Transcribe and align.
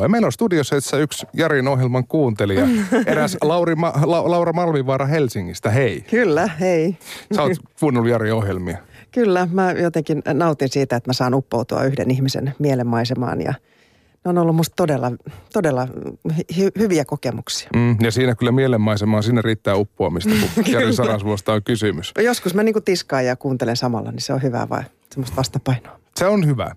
Ja 0.00 0.08
meillä 0.08 0.26
on 0.26 0.32
studiossa 0.32 0.76
itse 0.76 1.00
yksi 1.00 1.26
Jarin 1.32 1.68
ohjelman 1.68 2.06
kuuntelija, 2.06 2.66
eräs 3.06 3.36
Lauri 3.42 3.74
Ma- 3.74 3.92
La- 4.04 4.30
Laura 4.30 4.52
Malmivaara 4.52 5.06
Helsingistä. 5.06 5.70
Hei. 5.70 6.00
Kyllä, 6.00 6.46
hei. 6.60 6.96
Sä 7.34 7.42
oot 7.42 7.52
kuunnellut 7.80 8.10
Jarin 8.10 8.32
ohjelmia. 8.34 8.78
Kyllä, 9.12 9.48
mä 9.52 9.72
jotenkin 9.72 10.22
nautin 10.34 10.68
siitä, 10.68 10.96
että 10.96 11.08
mä 11.08 11.12
saan 11.12 11.34
uppoutua 11.34 11.84
yhden 11.84 12.10
ihmisen 12.10 12.54
mielenmaisemaan 12.58 13.40
ja 13.40 13.54
ne 14.24 14.28
on 14.28 14.38
ollut 14.38 14.56
musta 14.56 14.74
todella, 14.76 15.12
todella 15.52 15.88
hy- 16.52 16.78
hyviä 16.78 17.04
kokemuksia. 17.04 17.68
Mm, 17.76 17.96
ja 18.00 18.10
siinä 18.10 18.34
kyllä 18.34 18.52
mielenmaisemaan, 18.52 19.22
siinä 19.22 19.42
riittää 19.42 19.74
uppoamista, 19.76 20.30
kun 20.54 20.64
Jari 20.72 20.92
Sarasvuosta 20.92 21.52
on 21.52 21.62
kysymys. 21.62 22.12
Joskus 22.18 22.54
mä 22.54 22.62
niinku 22.62 22.80
tiskaan 22.80 23.26
ja 23.26 23.36
kuuntelen 23.36 23.76
samalla, 23.76 24.10
niin 24.10 24.20
se 24.22 24.32
on 24.32 24.42
hyvä 24.42 24.66
vai 24.68 24.82
semmoista 25.10 25.36
vastapainoa. 25.36 25.98
Se 26.16 26.26
on 26.26 26.46
hyvä. 26.46 26.64
Äh, 26.64 26.74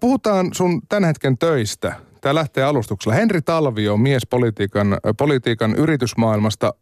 Puhutaan 0.00 0.48
sun 0.52 0.82
tämän 0.88 1.04
hetken 1.04 1.38
töistä. 1.38 1.94
Tämä 2.22 2.34
lähtee 2.34 2.64
alustuksella. 2.64 3.14
Henri 3.14 3.42
Talvio, 3.42 3.96
mies 3.96 4.26
politiikan, 4.30 4.98
politiikan 5.18 5.74
yritysmaailmasta, 5.74 6.74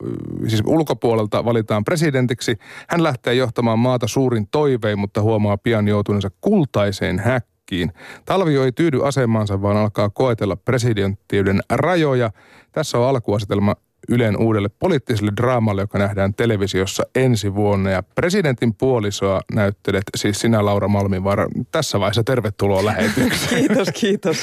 siis 0.46 0.62
ulkopuolelta 0.66 1.44
valitaan 1.44 1.84
presidentiksi. 1.84 2.58
Hän 2.88 3.02
lähtee 3.02 3.34
johtamaan 3.34 3.78
maata 3.78 4.08
suurin 4.08 4.48
toivein, 4.50 4.98
mutta 4.98 5.22
huomaa 5.22 5.58
pian 5.58 5.88
joutuneensa 5.88 6.30
kultaiseen 6.40 7.18
häkkiin. 7.18 7.92
Talvio 8.24 8.64
ei 8.64 8.72
tyydy 8.72 9.06
asemaansa, 9.06 9.62
vaan 9.62 9.76
alkaa 9.76 10.10
koetella 10.10 10.56
presidenttiyden 10.56 11.60
rajoja. 11.70 12.30
Tässä 12.72 12.98
on 12.98 13.08
alkuasetelma 13.08 13.74
Ylen 14.08 14.36
uudelle 14.36 14.68
poliittiselle 14.78 15.32
draamalle, 15.36 15.82
joka 15.82 15.98
nähdään 15.98 16.34
televisiossa 16.34 17.02
ensi 17.14 17.54
vuonna. 17.54 17.90
Ja 17.90 18.02
presidentin 18.14 18.74
puolisoa 18.74 19.40
näyttelet, 19.54 20.02
siis 20.16 20.40
sinä 20.40 20.64
Laura 20.64 20.88
Malmivaara. 20.88 21.46
Tässä 21.72 22.00
vaiheessa 22.00 22.24
tervetuloa 22.24 22.84
lähetykseen. 22.84 23.60
Kiitos, 23.66 23.88
kiitos. 23.94 24.36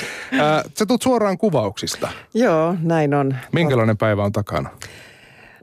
Sä 0.80 0.86
tulet 0.86 1.02
suoraan 1.02 1.38
kuvauksista. 1.38 2.10
Joo, 2.34 2.76
näin 2.82 3.14
on. 3.14 3.36
Minkälainen 3.52 3.98
päivä 3.98 4.24
on 4.24 4.32
takana? 4.32 4.70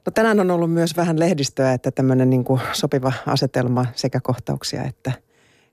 No 0.07 0.13
tänään 0.15 0.41
on 0.41 0.51
ollut 0.51 0.73
myös 0.73 0.97
vähän 0.97 1.21
lehdistöä, 1.21 1.73
että 1.73 1.91
tämmöinen 1.91 2.31
niinku 2.31 2.61
sopiva 2.73 3.13
asetelma 3.27 3.87
sekä 3.95 4.21
kohtauksia 4.21 4.83
että 4.83 5.13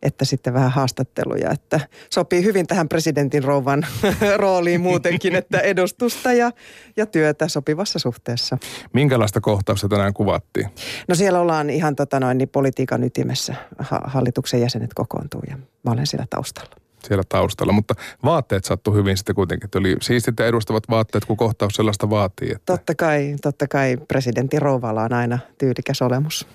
että 0.02 0.26
sitten 0.26 0.54
vähän 0.54 0.72
haastatteluja, 0.72 1.52
että 1.52 1.80
sopii 2.14 2.44
hyvin 2.44 2.68
tähän 2.68 2.90
presidentin 2.90 3.44
rouvan 3.44 3.86
rooliin 4.36 4.82
muutenkin, 4.82 5.36
että 5.36 5.60
edustusta 5.60 6.34
ja, 6.34 6.52
ja 6.98 7.06
työtä 7.06 7.48
sopivassa 7.48 8.00
suhteessa. 8.00 8.58
Minkälaista 8.94 9.42
kohtausta 9.42 9.88
tänään 9.88 10.14
kuvattiin? 10.14 10.68
No 11.08 11.16
siellä 11.16 11.40
ollaan 11.40 11.70
ihan 11.70 11.96
tota 11.96 12.20
noin, 12.20 12.38
niin 12.38 12.50
politiikan 12.50 13.04
ytimessä. 13.04 13.56
Ha- 13.80 14.02
hallituksen 14.06 14.62
jäsenet 14.62 14.94
kokoontuu 14.94 15.42
ja 15.50 15.58
mä 15.58 15.92
olen 15.92 16.08
siellä 16.08 16.26
taustalla. 16.30 16.76
siellä 17.04 17.24
taustalla, 17.30 17.74
mutta 17.74 17.96
vaatteet 18.24 18.66
sattu 18.66 18.94
hyvin 18.94 19.18
sitten 19.18 19.36
kuitenkin. 19.36 19.68
että 19.68 19.80
Oli 19.80 19.96
siistit 20.02 20.40
ja 20.40 20.46
edustavat 20.46 20.84
vaatteet, 20.90 21.26
kun 21.26 21.38
kohtaus 21.38 21.74
sellaista 21.74 22.10
vaatii. 22.10 22.52
Että 22.52 22.74
Totta 22.74 22.96
kai, 22.96 23.36
totta 23.42 23.68
kai 23.68 23.98
presidentin 24.08 24.62
rouvalla 24.62 25.04
on 25.04 25.14
aina 25.14 25.40
tyylikäs 25.58 26.02
olemus. 26.02 26.48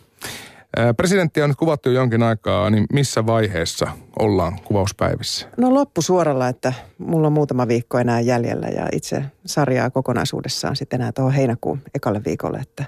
Ää, 0.77 0.95
Presidenttiä 0.95 1.45
on 1.45 1.51
nyt 1.51 1.59
kuvattu 1.59 1.89
jo 1.89 1.95
jonkin 1.95 2.23
aikaa, 2.23 2.71
niin 2.71 2.87
missä 2.93 3.27
vaiheessa 3.27 3.89
ollaan 4.19 4.61
kuvauspäivissä? 4.65 5.49
No 5.57 5.75
loppusuoralla, 5.75 6.49
että 6.49 6.73
mulla 6.99 7.27
on 7.27 7.33
muutama 7.33 7.69
viikko 7.69 7.99
enää 7.99 8.21
jäljellä 8.21 8.67
ja 8.69 8.89
itse 8.93 9.25
sarjaa 9.47 9.91
kokonaisuudessaan 9.91 10.77
sitten 10.77 11.01
enää 11.01 11.13
tuohon 11.13 11.33
heinäkuun 11.33 11.81
ekalle 11.95 12.21
viikolle, 12.27 12.59
että 12.59 12.85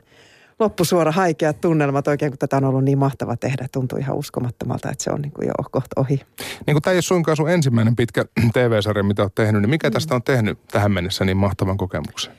loppusuora 0.59 1.13
haikeat 1.13 1.61
tunnelmat 1.61 2.09
oikein, 2.09 2.33
kun 2.33 2.39
tätä 2.39 2.57
on 2.57 2.65
ollut 2.65 2.85
niin 2.85 2.99
mahtava 2.99 3.37
tehdä. 3.37 3.67
Tuntuu 3.73 3.99
ihan 3.99 4.17
uskomattomalta, 4.17 4.91
että 4.91 5.05
se 5.05 5.11
on 5.11 5.23
niin 5.23 5.33
kuin 5.33 5.49
jo 5.49 5.55
kohta 5.71 6.01
ohi. 6.01 6.21
Niin 6.67 6.75
kuin 6.75 6.83
tämä 6.83 6.93
ei 6.93 6.97
ole 6.97 7.03
suinkaan 7.03 7.37
sun 7.37 7.51
ensimmäinen 7.51 7.97
pitkä 7.97 8.25
TV-sarja, 8.53 9.05
mitä 9.05 9.23
olet 9.23 9.35
tehnyt, 9.35 9.63
niin 9.63 9.71
mikä 9.71 9.91
tästä 9.91 10.15
on 10.15 10.23
tehnyt 10.23 10.59
tähän 10.73 10.93
mennessä 10.93 11.25
niin 11.25 11.37
mahtavan 11.37 11.77
kokemuksen? 11.77 12.33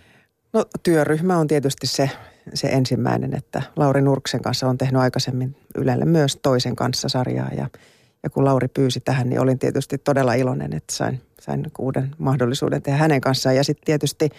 No 0.54 0.66
työryhmä 0.84 1.38
on 1.38 1.48
tietysti 1.48 1.88
se, 1.88 2.10
se 2.54 2.68
ensimmäinen, 2.68 3.36
että 3.36 3.62
Lauri 3.76 4.02
Nurksen 4.02 4.42
kanssa 4.42 4.68
on 4.68 4.78
tehnyt 4.78 5.02
aikaisemmin 5.02 5.56
Ylelle 5.76 6.06
myös 6.06 6.36
toisen 6.42 6.76
kanssa 6.76 7.10
sarjaa 7.10 7.50
ja, 7.58 7.70
ja 8.24 8.30
kun 8.30 8.46
Lauri 8.46 8.68
pyysi 8.68 9.00
tähän, 9.00 9.30
niin 9.30 9.40
olin 9.40 9.60
tietysti 9.60 9.98
todella 9.98 10.34
iloinen, 10.34 10.74
että 10.74 10.96
sain, 10.96 11.22
sain 11.42 11.68
uuden 11.80 12.16
mahdollisuuden 12.18 12.82
tehdä 12.82 12.98
hänen 12.98 13.22
kanssaan 13.22 13.56
ja 13.56 13.64
sitten 13.64 13.86
tietysti 13.86 14.30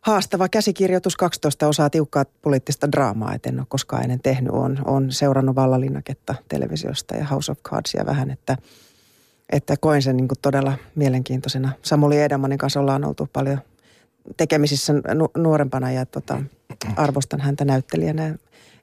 haastava 0.00 0.48
käsikirjoitus, 0.48 1.16
12 1.16 1.68
osaa 1.68 1.90
tiukkaa 1.90 2.24
poliittista 2.42 2.92
draamaa, 2.92 3.34
et 3.34 3.46
en 3.46 3.58
ole 3.58 3.66
koskaan 3.68 4.02
ennen 4.02 4.20
tehnyt. 4.22 4.52
Olen, 4.52 4.78
olen 4.84 5.12
seurannut 5.12 5.56
Vallalinnaketta 5.56 6.34
televisiosta 6.48 7.14
ja 7.14 7.24
House 7.24 7.52
of 7.52 7.58
Cardsia 7.62 8.06
vähän, 8.06 8.30
että, 8.30 8.56
että 9.52 9.76
koin 9.80 10.02
sen 10.02 10.16
niin 10.16 10.28
todella 10.42 10.78
mielenkiintoisena. 10.94 11.72
Samuli 11.82 12.20
Edelmanin 12.20 12.58
kanssa 12.58 12.80
ollaan 12.80 13.04
oltu 13.04 13.28
paljon 13.32 13.58
tekemisissä 14.36 14.92
nu- 15.14 15.30
nuorempana 15.36 15.92
ja 15.92 16.06
tota, 16.06 16.42
arvostan 16.96 17.40
häntä 17.40 17.64
näyttelijänä. 17.64 18.34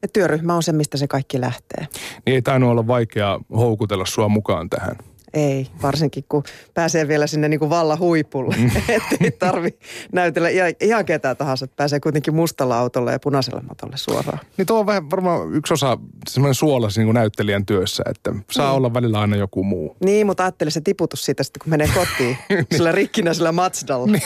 Ja 0.02 0.08
työryhmä 0.14 0.56
on 0.56 0.64
se, 0.64 0.72
mistä 0.72 0.98
se 0.98 1.08
kaikki 1.08 1.42
lähtee. 1.42 1.88
Niin 2.25 2.36
ei 2.36 2.42
tainnut 2.42 2.70
olla 2.70 2.88
vaikeaa 2.88 3.40
houkutella 3.50 4.06
sua 4.06 4.30
mukaan 4.30 4.70
tähän. 4.70 4.96
Ei, 5.34 5.68
varsinkin 5.82 6.24
kun 6.30 6.44
pääsee 6.74 7.08
vielä 7.08 7.28
sinne 7.28 7.50
niin 7.50 7.60
kuin 7.60 7.70
vallan 7.70 8.00
huipulle. 8.00 8.56
Että 8.90 9.16
ei 9.22 9.32
tarvi 9.32 9.70
näytellä 10.12 10.50
ihan, 10.50 10.74
ihan 10.82 11.06
ketään 11.06 11.38
tahansa, 11.38 11.66
että 11.66 11.76
pääsee 11.76 12.00
kuitenkin 12.00 12.36
mustalla 12.36 12.80
autolla 12.80 13.12
ja 13.12 13.20
punaisella 13.20 13.62
matolle 13.70 13.98
suoraan. 13.98 14.40
Niin 14.58 14.66
tuo 14.66 14.80
on 14.80 14.86
vähän 14.86 15.10
varmaan 15.12 15.54
yksi 15.54 15.74
osa 15.74 15.98
semmoinen 16.30 16.56
suolas 16.56 16.98
niin 16.98 17.06
kuin 17.06 17.14
näyttelijän 17.16 17.66
työssä, 17.66 18.04
että 18.10 18.34
saa 18.52 18.74
olla 18.74 18.94
välillä 18.94 19.20
aina 19.20 19.36
joku 19.36 19.64
muu. 19.64 19.98
Niin, 20.06 20.28
mutta 20.28 20.44
ajattele 20.44 20.72
se 20.72 20.82
tiputus 20.82 21.26
siitä 21.26 21.44
sitten, 21.44 21.59
kun 21.64 21.70
menee 21.70 21.90
kotiin 21.94 22.38
sillä 22.76 22.92
rikkinäisellä 22.92 23.52
Mazdalla. 23.52 24.18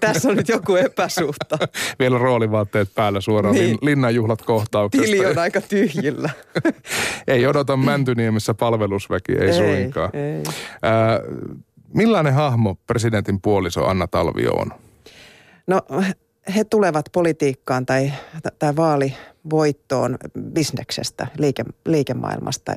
Tässä 0.00 0.28
on 0.28 0.36
nyt 0.36 0.48
joku 0.48 0.76
epäsuhta. 0.76 1.58
Vielä 2.00 2.18
roolivaatteet 2.18 2.94
päällä 2.94 3.20
suoraan 3.20 3.54
Niin. 3.54 3.66
niin. 3.66 3.78
linnanjuhlat 3.82 4.42
kohtauksesta. 4.42 5.06
Tili 5.06 5.26
on 5.26 5.38
aika 5.38 5.60
tyhjillä. 5.60 6.30
ei 7.28 7.46
odota 7.46 7.76
Mäntyniemessä 7.76 8.54
palvelusväki, 8.54 9.32
ei, 9.32 9.46
ei 9.46 9.52
suinkaan. 9.52 10.10
Ei. 10.16 10.29
Ää, 10.82 11.20
millainen 11.94 12.34
hahmo 12.34 12.76
presidentin 12.86 13.40
puoliso 13.40 13.86
Anna 13.86 14.06
Talvio 14.06 14.52
on? 14.52 14.72
No 15.66 15.80
he 16.54 16.64
tulevat 16.64 17.06
politiikkaan 17.12 17.86
tai, 17.86 18.12
tai 18.58 18.76
vaalivoittoon 18.76 20.16
bisneksestä, 20.52 21.26
liike, 21.38 21.64
liikemaailmasta. 21.86 22.72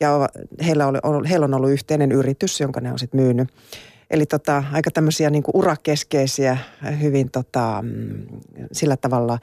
Ja 0.00 0.28
heillä, 0.66 0.86
oli, 0.86 1.28
heillä 1.28 1.44
on 1.44 1.54
ollut 1.54 1.70
yhteinen 1.70 2.12
yritys, 2.12 2.60
jonka 2.60 2.80
ne 2.80 2.92
on 2.92 2.98
sitten 2.98 3.20
myynyt. 3.20 3.48
Eli 4.10 4.26
tota, 4.26 4.64
aika 4.72 4.90
tämmöisiä 4.90 5.30
niin 5.30 5.42
urakeskeisiä, 5.54 6.58
hyvin 7.00 7.30
tota, 7.30 7.78
mm, 7.82 8.26
sillä 8.72 8.96
tavalla 8.96 9.38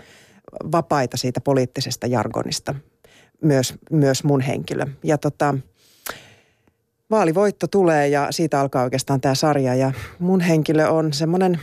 vapaita 0.72 1.18
siitä 1.18 1.42
poliittisesta 1.42 2.08
jargonista. 2.08 2.76
Myös, 3.42 3.76
myös 3.92 4.24
mun 4.24 4.42
henkilö. 4.42 4.86
Ja 5.04 5.18
tota, 5.18 5.56
vaalivoitto 7.10 7.68
tulee 7.68 8.08
ja 8.08 8.28
siitä 8.32 8.60
alkaa 8.60 8.84
oikeastaan 8.84 9.22
tämä 9.22 9.36
sarja. 9.36 9.76
Ja 9.76 9.92
mun 10.20 10.42
henkilö 10.42 10.88
on 10.88 11.14
semmoinen 11.14 11.60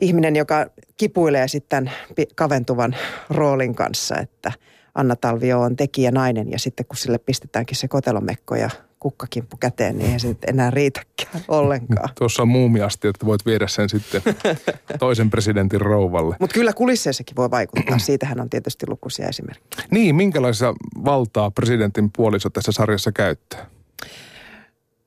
ihminen, 0.00 0.36
joka 0.36 0.66
kipuilee 0.96 1.48
sitten 1.48 1.90
kaventuvan 2.34 2.96
roolin 3.30 3.74
kanssa, 3.74 4.16
että 4.18 4.52
Anna 4.94 5.16
Talvio 5.16 5.60
on 5.60 5.76
tekijä 5.76 6.10
nainen 6.10 6.50
ja 6.50 6.58
sitten 6.58 6.86
kun 6.86 6.96
sille 6.96 7.18
pistetäänkin 7.18 7.76
se 7.76 7.88
kotelomekko 7.88 8.54
ja 8.54 8.70
kukkakimppu 8.98 9.56
käteen, 9.56 9.98
niin 9.98 10.12
ei 10.12 10.18
se 10.18 10.28
nyt 10.28 10.44
enää 10.46 10.70
riitäkään 10.70 11.44
ollenkaan. 11.48 12.08
Tuossa 12.18 12.42
on 12.42 12.48
muumiasti, 12.48 13.08
että 13.08 13.26
voit 13.26 13.46
viedä 13.46 13.66
sen 13.66 13.88
sitten 13.88 14.22
toisen 14.98 15.30
presidentin 15.30 15.80
rouvalle. 15.80 16.36
Mutta 16.40 16.54
kyllä 16.54 16.72
kulisseissakin 16.72 17.36
voi 17.36 17.50
vaikuttaa. 17.50 17.98
Siitähän 17.98 18.40
on 18.40 18.50
tietysti 18.50 18.86
lukuisia 18.88 19.28
esimerkkejä. 19.28 19.86
Niin, 19.90 20.14
minkälaista 20.14 20.74
valtaa 21.04 21.50
presidentin 21.50 22.10
puoliso 22.16 22.50
tässä 22.50 22.72
sarjassa 22.72 23.12
käyttää? 23.12 23.75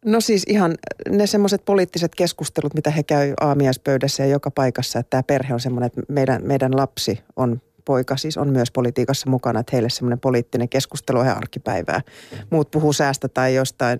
No 0.09 0.21
siis 0.21 0.43
ihan 0.47 0.75
ne 1.09 1.27
semmoiset 1.27 1.65
poliittiset 1.65 2.15
keskustelut, 2.15 2.73
mitä 2.73 2.89
he 2.89 3.03
käy 3.03 3.33
aamiaispöydässä 3.39 4.23
ja 4.23 4.29
joka 4.29 4.51
paikassa, 4.51 4.99
että 4.99 5.09
tämä 5.09 5.23
perhe 5.23 5.53
on 5.53 5.59
semmoinen, 5.59 5.87
että 5.87 6.01
meidän, 6.07 6.41
meidän 6.43 6.77
lapsi 6.77 7.19
on 7.35 7.61
poika, 7.85 8.17
siis 8.17 8.37
on 8.37 8.49
myös 8.49 8.71
politiikassa 8.71 9.29
mukana, 9.29 9.59
että 9.59 9.69
heille 9.73 9.89
semmoinen 9.89 10.19
poliittinen 10.19 10.69
keskustelu 10.69 11.19
on 11.19 11.25
ihan 11.25 11.37
arkipäivää. 11.37 12.01
Muut 12.49 12.71
puhuu 12.71 12.93
säästä 12.93 13.27
tai 13.27 13.55
jostain 13.55 13.99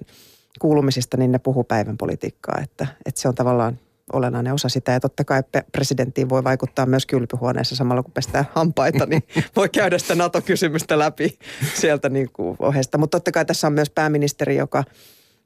kuulumisista, 0.60 1.18
niin 1.18 1.32
ne 1.32 1.40
puhuu 1.40 1.64
päivän 1.64 1.98
politiikkaa, 1.98 2.60
että, 2.64 2.88
että 3.06 3.22
se 3.22 3.28
on 3.28 3.36
tavallaan 3.36 3.80
olennainen 4.14 4.54
osa 4.54 4.70
sitä. 4.70 4.92
Ja 4.92 5.00
totta 5.00 5.24
kai 5.24 5.44
presidenttiin 5.72 6.30
voi 6.30 6.44
vaikuttaa 6.44 6.86
myös 6.86 7.06
kylpyhuoneessa 7.06 7.76
samalla 7.76 8.04
kun 8.04 8.14
pestään 8.14 8.46
hampaita, 8.54 9.06
niin 9.06 9.24
voi 9.56 9.70
käydä 9.70 9.98
sitä 9.98 10.16
NATO-kysymystä 10.16 11.00
läpi 11.00 11.40
sieltä 11.74 12.10
niin 12.10 12.30
kuin 12.34 12.56
ohjeesta. 12.60 12.98
Mutta 12.98 13.18
totta 13.18 13.32
kai 13.32 13.46
tässä 13.46 13.68
on 13.68 13.74
myös 13.74 13.90
pääministeri, 13.90 14.56
joka 14.56 14.84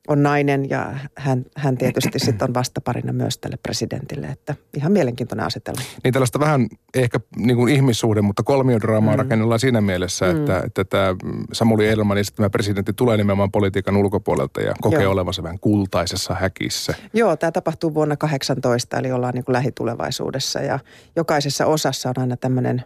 on 0.07 0.23
nainen 0.23 0.69
ja 0.69 0.93
hän, 1.17 1.45
hän 1.55 1.77
tietysti 1.77 2.19
sitten 2.19 2.47
on 2.49 2.53
vastaparina 2.53 3.13
myös 3.13 3.37
tälle 3.37 3.57
presidentille, 3.63 4.27
että 4.27 4.55
ihan 4.73 4.91
mielenkiintoinen 4.91 5.45
asetelma. 5.45 5.81
Niin 6.03 6.13
tällaista 6.13 6.39
vähän 6.39 6.67
ehkä 6.93 7.19
niin 7.37 7.57
kuin 7.57 7.73
ihmissuhde, 7.73 8.21
mutta 8.21 8.43
kolmiodraamaa 8.43 9.13
mm. 9.13 9.17
rakennellaan 9.17 9.59
siinä 9.59 9.81
mielessä, 9.81 10.25
mm. 10.25 10.39
että, 10.39 10.61
että 10.65 10.83
tämä 10.83 11.15
Samuli 11.53 11.87
Edelman 11.87 12.17
tämä 12.35 12.49
presidentti 12.49 12.93
tulee 12.93 13.17
nimenomaan 13.17 13.51
politiikan 13.51 13.97
ulkopuolelta 13.97 14.61
ja 14.61 14.73
kokee 14.81 15.03
Joo. 15.03 15.11
olevansa 15.11 15.43
vähän 15.43 15.59
kultaisessa 15.59 16.35
häkissä. 16.35 16.93
Joo, 17.13 17.35
tämä 17.35 17.51
tapahtuu 17.51 17.93
vuonna 17.93 18.17
18, 18.17 18.97
eli 18.97 19.11
ollaan 19.11 19.33
niin 19.33 19.45
kuin 19.45 19.53
lähitulevaisuudessa 19.53 20.59
ja 20.59 20.79
jokaisessa 21.15 21.65
osassa 21.65 22.09
on 22.09 22.15
aina 22.17 22.37
tämmöinen 22.37 22.83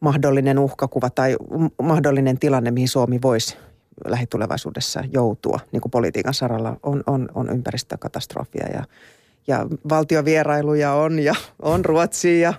mahdollinen 0.00 0.58
uhkakuva 0.58 1.10
tai 1.10 1.36
mahdollinen 1.82 2.38
tilanne, 2.38 2.70
mihin 2.70 2.88
Suomi 2.88 3.18
voisi 3.22 3.56
lähitulevaisuudessa 4.06 5.04
joutua, 5.12 5.60
niin 5.72 5.80
kuin 5.80 5.90
politiikan 5.90 6.34
saralla 6.34 6.76
on, 6.82 7.02
on, 7.06 7.28
on 7.34 7.50
ympäristökatastrofia 7.50 8.66
ja, 8.72 8.84
ja 9.46 9.66
valtiovierailuja 9.88 10.92
on 10.92 11.18
ja 11.18 11.34
on 11.62 11.84
Ruotsia 11.84 12.40
ja 12.40 12.54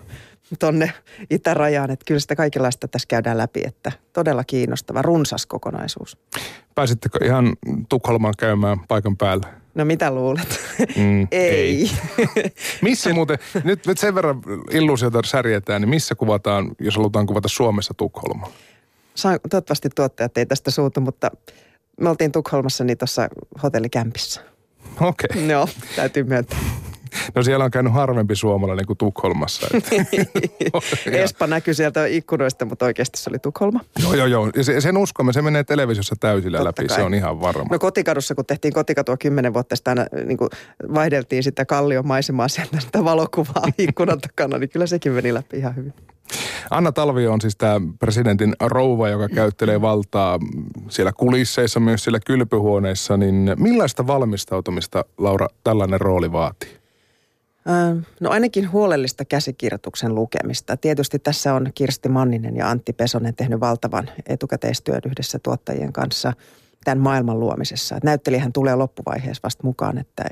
tonne 0.59 0.93
itärajaan. 1.29 1.91
Että 1.91 2.05
kyllä 2.05 2.19
sitä 2.19 2.35
kaikenlaista 2.35 2.87
tässä 2.87 3.07
käydään 3.07 3.37
läpi, 3.37 3.61
että 3.65 3.91
todella 4.13 4.43
kiinnostava, 4.43 5.01
runsas 5.01 5.45
kokonaisuus. 5.45 6.17
Pääsittekö 6.75 7.25
ihan 7.25 7.55
Tukholmaan 7.89 8.33
käymään 8.37 8.79
paikan 8.87 9.17
päällä? 9.17 9.47
No 9.75 9.85
mitä 9.85 10.11
luulet? 10.11 10.59
Mm, 10.97 11.21
ei. 11.31 11.89
ei. 12.35 12.51
missä 12.81 13.13
muuten, 13.13 13.37
nyt, 13.63 13.87
nyt 13.87 13.97
sen 13.97 14.15
verran 14.15 14.41
illuusiota 14.71 15.19
särjetään, 15.25 15.81
niin 15.81 15.89
missä 15.89 16.15
kuvataan, 16.15 16.71
jos 16.79 16.95
halutaan 16.95 17.25
kuvata 17.25 17.47
Suomessa 17.47 17.93
Tukholmaa? 17.97 18.49
Saan, 19.15 19.39
toivottavasti 19.49 19.89
tuottajat 19.95 20.37
ei 20.37 20.45
tästä 20.45 20.71
suutu, 20.71 21.01
mutta 21.01 21.31
me 22.01 22.09
oltiin 22.09 22.31
Tukholmassa 22.31 22.83
niin 22.83 22.97
tuossa 22.97 23.29
hotellikämpissä. 23.63 24.41
Okei. 25.01 25.27
Okay. 25.31 25.45
Joo, 25.45 25.67
täytyy 25.95 26.23
myöntää. 26.23 26.59
No 27.35 27.43
siellä 27.43 27.65
on 27.65 27.71
käynyt 27.71 27.93
harvempi 27.93 28.35
suomalainen 28.35 28.85
kuin 28.85 28.97
Tukholmassa. 28.97 29.67
Espa 31.11 31.47
näkyy 31.47 31.73
sieltä 31.73 32.05
ikkunoista, 32.05 32.65
mutta 32.65 32.85
oikeasti 32.85 33.19
se 33.19 33.29
oli 33.29 33.39
Tukholma. 33.39 33.79
Joo, 34.03 34.13
joo, 34.13 34.27
joo. 34.27 34.49
Ja 34.75 34.81
sen 34.81 34.97
uskomme, 34.97 35.33
se 35.33 35.41
menee 35.41 35.63
televisiossa 35.63 36.15
täysillä 36.19 36.57
Totta 36.57 36.67
läpi, 36.67 36.87
kai. 36.87 36.97
se 36.97 37.03
on 37.03 37.13
ihan 37.13 37.41
varma. 37.41 37.67
No 37.71 37.79
kotikadussa, 37.79 38.35
kun 38.35 38.45
tehtiin 38.45 38.73
kotikatua 38.73 39.17
kymmenen 39.17 39.53
vuotta, 39.53 39.75
sitä 39.75 39.91
aina 39.91 40.05
niin 40.25 40.37
kuin 40.37 40.49
vaihdeltiin 40.93 41.43
sitä 41.43 41.65
kallion 41.65 42.07
maisemaa 42.07 42.47
sieltä 42.47 42.79
sitä 42.79 43.03
valokuvaa 43.03 43.63
ikkunan 43.77 44.21
takana, 44.21 44.57
niin 44.57 44.69
kyllä 44.69 44.87
sekin 44.87 45.11
meni 45.11 45.33
läpi 45.33 45.57
ihan 45.57 45.75
hyvin. 45.75 45.93
Anna 46.69 46.91
Talvio 46.91 47.33
on 47.33 47.41
siis 47.41 47.55
tämä 47.55 47.81
presidentin 47.99 48.55
rouva, 48.59 49.09
joka 49.09 49.29
käyttelee 49.29 49.81
valtaa 49.81 50.39
siellä 50.89 51.11
kulisseissa, 51.13 51.79
myös 51.79 52.03
siellä 52.03 52.19
kylpyhuoneissa. 52.19 53.17
Niin 53.17 53.51
millaista 53.57 54.07
valmistautumista, 54.07 55.05
Laura, 55.17 55.47
tällainen 55.63 56.01
rooli 56.01 56.31
vaatii? 56.31 56.84
No 58.19 58.29
ainakin 58.29 58.71
huolellista 58.71 59.25
käsikirjoituksen 59.25 60.15
lukemista. 60.15 60.77
Tietysti 60.77 61.19
tässä 61.19 61.53
on 61.53 61.71
Kirsti 61.75 62.09
Manninen 62.09 62.55
ja 62.55 62.69
Antti 62.69 62.93
Pesonen 62.93 63.35
tehnyt 63.35 63.59
valtavan 63.59 64.09
etukäteistyön 64.25 65.01
yhdessä 65.05 65.39
tuottajien 65.39 65.93
kanssa 65.93 66.33
tämän 66.83 66.99
maailman 66.99 67.39
luomisessa. 67.39 67.97
näyttelijähän 68.03 68.53
tulee 68.53 68.75
loppuvaiheessa 68.75 69.41
vasta 69.43 69.63
mukaan, 69.63 69.97
että, 69.97 70.23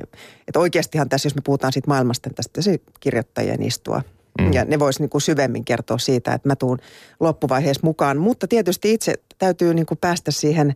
että 0.48 0.60
oikeastihan 0.60 1.10
tässä, 1.10 1.28
jos 1.28 1.36
me 1.36 1.42
puhutaan 1.46 1.74
siitä 1.74 1.88
maailmasta, 1.88 2.30
niin 2.30 2.36
tästä 2.36 2.62
kirjoittajien 3.00 3.64
istua 3.64 4.02
Mm. 4.42 4.54
Ja 4.54 4.66
ne 4.66 4.80
vois 4.80 5.00
niin 5.00 5.10
kuin 5.10 5.22
syvemmin 5.22 5.66
kertoa 5.66 5.98
siitä, 5.98 6.34
että 6.34 6.50
mä 6.50 6.56
tuun 6.56 6.80
loppuvaiheessa 7.20 7.82
mukaan. 7.84 8.18
Mutta 8.18 8.48
tietysti 8.48 8.94
itse 8.94 9.14
täytyy 9.38 9.74
niin 9.74 9.86
kuin 9.86 9.98
päästä 9.98 10.32
siihen 10.32 10.76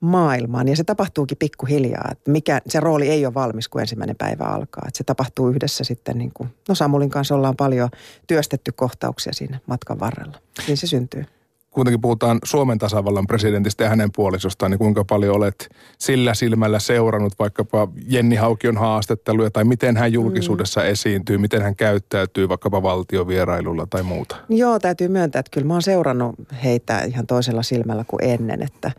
maailmaan. 0.00 0.68
Ja 0.68 0.76
se 0.76 0.84
tapahtuukin 0.84 1.38
pikkuhiljaa. 1.38 2.08
Että 2.12 2.30
mikä, 2.30 2.60
se 2.66 2.80
rooli 2.80 3.08
ei 3.08 3.26
ole 3.26 3.34
valmis, 3.34 3.68
kun 3.68 3.80
ensimmäinen 3.80 4.16
päivä 4.16 4.44
alkaa. 4.44 4.84
Että 4.88 4.98
se 4.98 5.04
tapahtuu 5.04 5.48
yhdessä 5.48 5.84
sitten, 5.84 6.18
niin 6.18 6.30
kuin, 6.34 6.48
no 6.68 6.74
Samulin 6.74 7.10
kanssa 7.10 7.34
ollaan 7.34 7.56
paljon 7.56 7.88
työstetty 8.26 8.72
kohtauksia 8.72 9.32
siinä 9.32 9.58
matkan 9.66 10.00
varrella. 10.00 10.38
Niin 10.66 10.76
se 10.76 10.86
syntyy 10.86 11.24
kuitenkin 11.70 12.00
puhutaan 12.00 12.38
Suomen 12.44 12.78
tasavallan 12.78 13.26
presidentistä 13.26 13.84
ja 13.84 13.90
hänen 13.90 14.12
puolisostaan, 14.16 14.70
niin 14.70 14.78
kuinka 14.78 15.04
paljon 15.04 15.36
olet 15.36 15.68
sillä 15.98 16.34
silmällä 16.34 16.78
seurannut 16.78 17.32
vaikkapa 17.38 17.88
Jenni 18.06 18.36
Haukion 18.36 18.76
haastatteluja 18.76 19.50
tai 19.50 19.64
miten 19.64 19.96
hän 19.96 20.12
julkisuudessa 20.12 20.80
mm. 20.80 20.86
esiintyy, 20.86 21.38
miten 21.38 21.62
hän 21.62 21.76
käyttäytyy 21.76 22.48
vaikkapa 22.48 22.82
valtiovierailulla 22.82 23.86
tai 23.86 24.02
muuta? 24.02 24.36
Joo, 24.48 24.78
täytyy 24.78 25.08
myöntää, 25.08 25.40
että 25.40 25.50
kyllä 25.50 25.66
mä 25.66 25.74
oon 25.74 25.82
seurannut 25.82 26.34
heitä 26.64 27.02
ihan 27.02 27.26
toisella 27.26 27.62
silmällä 27.62 28.04
kuin 28.08 28.24
ennen, 28.24 28.62
että 28.62 28.92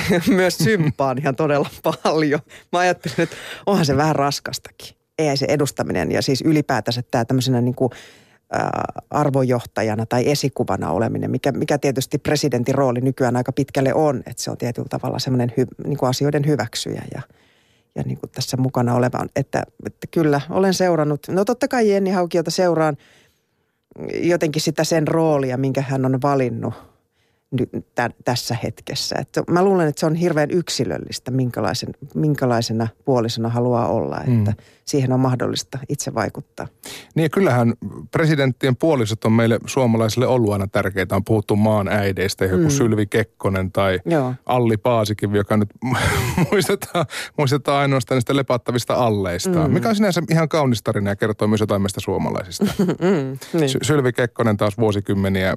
myös 0.28 0.58
sympaan 0.58 1.18
ihan 1.18 1.36
todella 1.36 1.70
paljon. 2.02 2.40
Mä 2.72 2.78
ajattelin, 2.78 3.20
että 3.20 3.36
onhan 3.66 3.86
se 3.86 3.96
vähän 3.96 4.16
raskastakin. 4.16 4.96
Ei 5.18 5.36
se 5.36 5.46
edustaminen 5.48 6.12
ja 6.12 6.22
siis 6.22 6.42
ylipäätänsä 6.42 7.02
tämä 7.10 7.24
tämmöisenä 7.24 7.60
niin 7.60 7.74
kuin 7.74 7.90
arvojohtajana 9.10 10.06
tai 10.06 10.30
esikuvana 10.30 10.90
oleminen, 10.90 11.30
mikä, 11.30 11.52
mikä 11.52 11.78
tietysti 11.78 12.18
presidentin 12.18 12.74
rooli 12.74 13.00
nykyään 13.00 13.36
aika 13.36 13.52
pitkälle 13.52 13.94
on, 13.94 14.22
että 14.26 14.42
se 14.42 14.50
on 14.50 14.56
tietyllä 14.56 14.88
tavalla 14.88 15.18
semmoinen 15.18 15.52
hy, 15.56 15.66
niin 15.86 15.96
kuin 15.98 16.10
asioiden 16.10 16.46
hyväksyjä 16.46 17.02
ja, 17.14 17.22
ja 17.94 18.02
niin 18.02 18.18
kuin 18.18 18.30
tässä 18.30 18.56
mukana 18.56 18.94
oleva. 18.94 19.26
Että, 19.36 19.62
että 19.86 20.06
kyllä, 20.10 20.40
olen 20.50 20.74
seurannut, 20.74 21.20
no 21.28 21.44
totta 21.44 21.68
kai 21.68 21.90
Jenni 21.90 22.10
Haukiota 22.10 22.50
seuraan 22.50 22.96
jotenkin 24.14 24.62
sitä 24.62 24.84
sen 24.84 25.08
roolia, 25.08 25.56
minkä 25.56 25.82
hän 25.82 26.04
on 26.06 26.22
valinnut– 26.22 26.74
tässä 28.24 28.56
hetkessä. 28.62 29.16
Että 29.18 29.42
mä 29.50 29.64
luulen, 29.64 29.88
että 29.88 30.00
se 30.00 30.06
on 30.06 30.14
hirveän 30.14 30.50
yksilöllistä, 30.50 31.30
minkälaisen, 31.30 31.88
minkälaisena 32.14 32.88
puolisona 33.04 33.48
haluaa 33.48 33.88
olla, 33.88 34.18
että 34.18 34.50
mm. 34.50 34.56
siihen 34.84 35.12
on 35.12 35.20
mahdollista 35.20 35.78
itse 35.88 36.14
vaikuttaa. 36.14 36.68
Niin 37.14 37.22
ja 37.22 37.28
kyllähän 37.28 37.72
presidenttien 38.10 38.76
puolisot 38.76 39.24
on 39.24 39.32
meille 39.32 39.58
suomalaisille 39.66 40.26
ollut 40.26 40.52
aina 40.52 40.66
tärkeitä. 40.66 41.16
On 41.16 41.24
puhuttu 41.24 41.56
maan 41.56 41.88
äideistä, 41.88 42.44
joku 42.44 42.62
mm. 42.62 42.70
Sylvi 42.70 43.06
Kekkonen 43.06 43.72
tai 43.72 44.00
Joo. 44.04 44.34
Alli 44.46 44.76
Paasikin, 44.76 45.34
joka 45.34 45.56
nyt 45.56 45.68
muistetaan, 46.50 47.06
muistetaan 47.38 47.80
ainoastaan 47.80 48.16
niistä 48.16 48.36
lepattavista 48.36 48.94
alleista. 48.94 49.68
Mm. 49.68 49.74
Mikä 49.74 49.88
on 49.88 49.96
sinänsä 49.96 50.22
ihan 50.30 50.48
kaunis 50.48 50.82
tarina 50.82 51.10
ja 51.10 51.16
kertoo 51.16 51.48
myös 51.48 51.60
jotain 51.60 51.82
meistä 51.82 52.00
suomalaisista. 52.00 52.64
mm, 52.78 53.58
niin. 53.58 53.70
Sylvi 53.82 54.12
Kekkonen 54.12 54.56
taas 54.56 54.78
vuosikymmeniä 54.78 55.54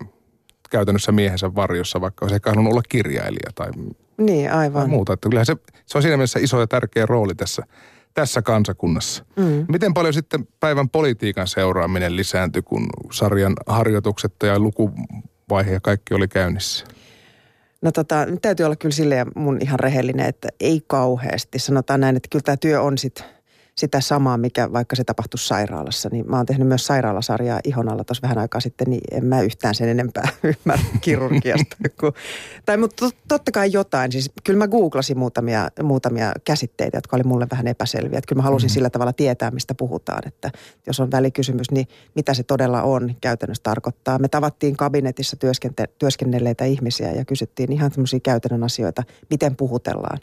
käytännössä 0.70 1.12
miehensä 1.12 1.56
varjossa, 1.56 2.02
vaikka 2.02 2.26
olisi 2.26 2.36
ehkä 2.36 2.50
halunnut 2.50 2.74
olla 2.74 2.82
kirjailija 2.90 3.52
tai, 3.56 3.70
niin, 4.18 4.52
aivan. 4.52 4.82
tai 4.82 4.90
muuta. 4.90 5.14
Että 5.14 5.30
kyllähän 5.30 5.46
se, 5.46 5.56
se 5.86 5.98
on 5.98 6.02
siinä 6.02 6.18
mielessä 6.18 6.40
iso 6.40 6.60
ja 6.60 6.68
tärkeä 6.68 7.06
rooli 7.06 7.36
tässä, 7.36 7.64
tässä 8.14 8.42
kansakunnassa. 8.42 9.26
Mm. 9.36 9.66
Miten 9.70 9.94
paljon 9.94 10.14
sitten 10.14 10.48
päivän 10.60 10.90
politiikan 10.90 11.48
seuraaminen 11.48 12.16
lisääntyi, 12.16 12.62
kun 12.62 12.88
sarjan 13.12 13.54
harjoitukset 13.68 14.34
ja 14.44 14.60
lukuvaihe 14.60 15.72
ja 15.72 15.80
kaikki 15.80 16.14
oli 16.14 16.28
käynnissä? 16.28 16.86
No 17.82 17.92
tota, 17.92 18.26
nyt 18.26 18.42
täytyy 18.42 18.66
olla 18.66 18.76
kyllä 18.76 18.96
silleen 18.96 19.28
mun 19.36 19.58
ihan 19.62 19.80
rehellinen, 19.80 20.26
että 20.26 20.48
ei 20.60 20.82
kauheasti. 20.88 21.60
Sanotaan 21.60 22.00
näin, 22.00 22.16
että 22.16 22.30
kyllä 22.32 22.44
tämä 22.44 22.58
työ 22.58 22.82
on 22.82 22.98
sitten 22.98 23.26
sitä 23.78 24.02
samaa, 24.02 24.38
mikä 24.38 24.74
vaikka 24.74 24.96
se 24.96 25.04
tapahtuu 25.04 25.38
sairaalassa. 25.38 26.10
Niin 26.12 26.30
mä 26.30 26.38
oon 26.38 26.46
tehnyt 26.46 26.68
myös 26.68 26.86
sairaalasarjaa 26.86 27.60
ihon 27.64 27.90
alla 27.90 28.04
tuossa 28.04 28.22
vähän 28.22 28.38
aikaa 28.38 28.62
sitten, 28.62 28.90
niin 28.90 29.02
en 29.12 29.26
mä 29.26 29.42
yhtään 29.42 29.76
sen 29.76 29.90
enempää 29.90 30.28
ymmärrä 30.44 30.86
kirurgiasta. 31.02 31.76
Kun, 32.00 32.14
tai 32.66 32.78
mutta 32.78 33.10
totta 33.28 33.52
kai 33.52 33.72
jotain. 33.72 34.12
Siis 34.12 34.32
kyllä 34.44 34.58
mä 34.58 34.68
googlasin 34.68 35.18
muutamia, 35.18 35.70
muutamia 35.84 36.32
käsitteitä, 36.46 36.98
jotka 36.98 37.16
oli 37.16 37.24
mulle 37.24 37.48
vähän 37.52 37.68
epäselviä. 37.68 38.18
Että 38.18 38.28
kyllä 38.28 38.40
mä 38.40 38.44
halusin 38.44 38.68
mm-hmm. 38.68 38.74
sillä 38.74 38.90
tavalla 38.90 39.14
tietää, 39.14 39.52
mistä 39.52 39.76
puhutaan. 39.76 40.28
Että 40.28 40.52
jos 40.88 41.00
on 41.00 41.12
välikysymys, 41.12 41.72
niin 41.72 41.88
mitä 42.16 42.34
se 42.34 42.44
todella 42.44 42.82
on 42.82 43.16
käytännössä 43.22 43.64
tarkoittaa. 43.64 44.20
Me 44.20 44.28
tavattiin 44.28 44.78
kabinetissa 44.78 45.38
työskente- 45.40 45.94
työskennelleitä 46.00 46.66
ihmisiä 46.66 47.12
ja 47.12 47.26
kysyttiin 47.26 47.72
ihan 47.72 47.92
tämmöisiä 47.92 48.20
käytännön 48.20 48.64
asioita, 48.64 49.04
miten 49.30 49.56
puhutellaan. 49.56 50.20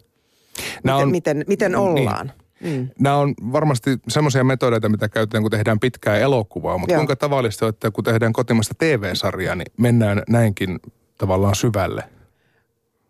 Miten, 0.84 0.94
on, 0.94 1.10
miten, 1.10 1.44
miten 1.46 1.72
niin. 1.72 1.78
ollaan? 1.78 2.32
Mm. 2.62 2.88
Nämä 2.98 3.16
on 3.16 3.34
varmasti 3.52 3.90
semmoisia 4.08 4.44
metodeita, 4.44 4.88
mitä 4.88 5.08
käytetään, 5.08 5.42
kun 5.42 5.50
tehdään 5.50 5.80
pitkää 5.80 6.16
elokuvaa, 6.16 6.78
mutta 6.78 6.92
Joo. 6.92 6.98
kuinka 6.98 7.16
tavallista 7.16 7.68
että 7.68 7.90
kun 7.90 8.04
tehdään 8.04 8.32
kotimaista 8.32 8.74
TV-sarjaa, 8.78 9.54
niin 9.54 9.72
mennään 9.76 10.22
näinkin 10.28 10.80
tavallaan 11.18 11.54
syvälle? 11.54 12.04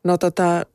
No 0.04 0.18
tota, 0.18 0.66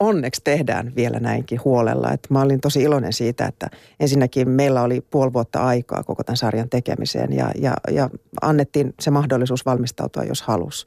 onneksi 0.00 0.40
tehdään 0.44 0.92
vielä 0.96 1.20
näinkin 1.20 1.60
huolella. 1.64 2.12
Että 2.12 2.28
mä 2.30 2.42
olin 2.42 2.60
tosi 2.60 2.82
iloinen 2.82 3.12
siitä, 3.12 3.46
että 3.46 3.70
ensinnäkin 4.00 4.48
meillä 4.48 4.82
oli 4.82 5.00
puoli 5.00 5.32
vuotta 5.32 5.60
aikaa 5.60 6.02
koko 6.02 6.24
tämän 6.24 6.36
sarjan 6.36 6.70
tekemiseen 6.70 7.32
ja, 7.32 7.50
ja, 7.58 7.74
ja 7.90 8.10
annettiin 8.42 8.94
se 9.00 9.10
mahdollisuus 9.10 9.66
valmistautua, 9.66 10.24
jos 10.24 10.42
halus. 10.42 10.86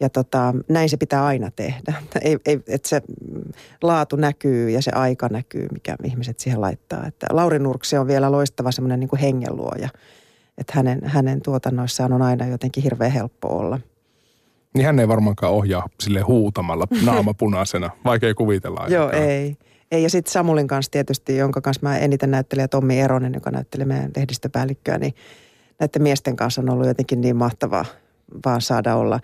Ja 0.00 0.08
tota, 0.08 0.54
näin 0.68 0.88
se 0.88 0.96
pitää 0.96 1.24
aina 1.24 1.50
tehdä. 1.56 1.94
Ei, 2.22 2.38
ei, 2.46 2.60
että 2.68 2.88
se 2.88 3.02
laatu 3.82 4.16
näkyy 4.16 4.70
ja 4.70 4.82
se 4.82 4.90
aika 4.94 5.28
näkyy, 5.28 5.66
mikä 5.72 5.96
ihmiset 6.04 6.40
siihen 6.40 6.60
laittaa. 6.60 7.06
Että 7.06 7.26
Lauri 7.30 7.58
Nurkse 7.58 7.98
on 7.98 8.06
vielä 8.06 8.32
loistava 8.32 8.72
semmoinen 8.72 9.00
niin 9.00 9.20
hengenluoja. 9.20 9.88
Että 10.58 10.72
hänen, 10.76 11.00
hänen 11.04 11.42
tuotannoissaan 11.42 12.12
on 12.12 12.22
aina 12.22 12.46
jotenkin 12.46 12.82
hirveän 12.82 13.12
helppo 13.12 13.48
olla. 13.48 13.80
Niin 14.74 14.86
hän 14.86 14.98
ei 14.98 15.08
varmaankaan 15.08 15.52
ohjaa 15.52 15.88
sille 16.00 16.20
huutamalla 16.20 16.86
naama 17.06 17.34
punaisena. 17.34 17.90
Vaikea 18.04 18.34
kuvitella. 18.34 18.86
Joo, 18.88 19.10
ei. 19.10 19.56
ei. 19.90 20.02
Ja 20.02 20.10
sitten 20.10 20.32
Samulin 20.32 20.68
kanssa 20.68 20.90
tietysti, 20.90 21.36
jonka 21.36 21.60
kanssa 21.60 21.88
mä 21.88 21.98
eniten 21.98 22.30
näyttelen, 22.30 22.62
ja 22.62 22.68
Tommi 22.68 23.00
Eronen, 23.00 23.34
joka 23.34 23.50
näyttelee 23.50 23.86
meidän 23.86 24.10
lehdistöpäällikköä, 24.16 24.98
niin 24.98 25.14
näiden 25.78 26.02
miesten 26.02 26.36
kanssa 26.36 26.60
on 26.60 26.70
ollut 26.70 26.86
jotenkin 26.86 27.20
niin 27.20 27.36
mahtavaa 27.36 27.84
vaan 28.44 28.60
saada 28.60 28.96
olla. 28.96 29.20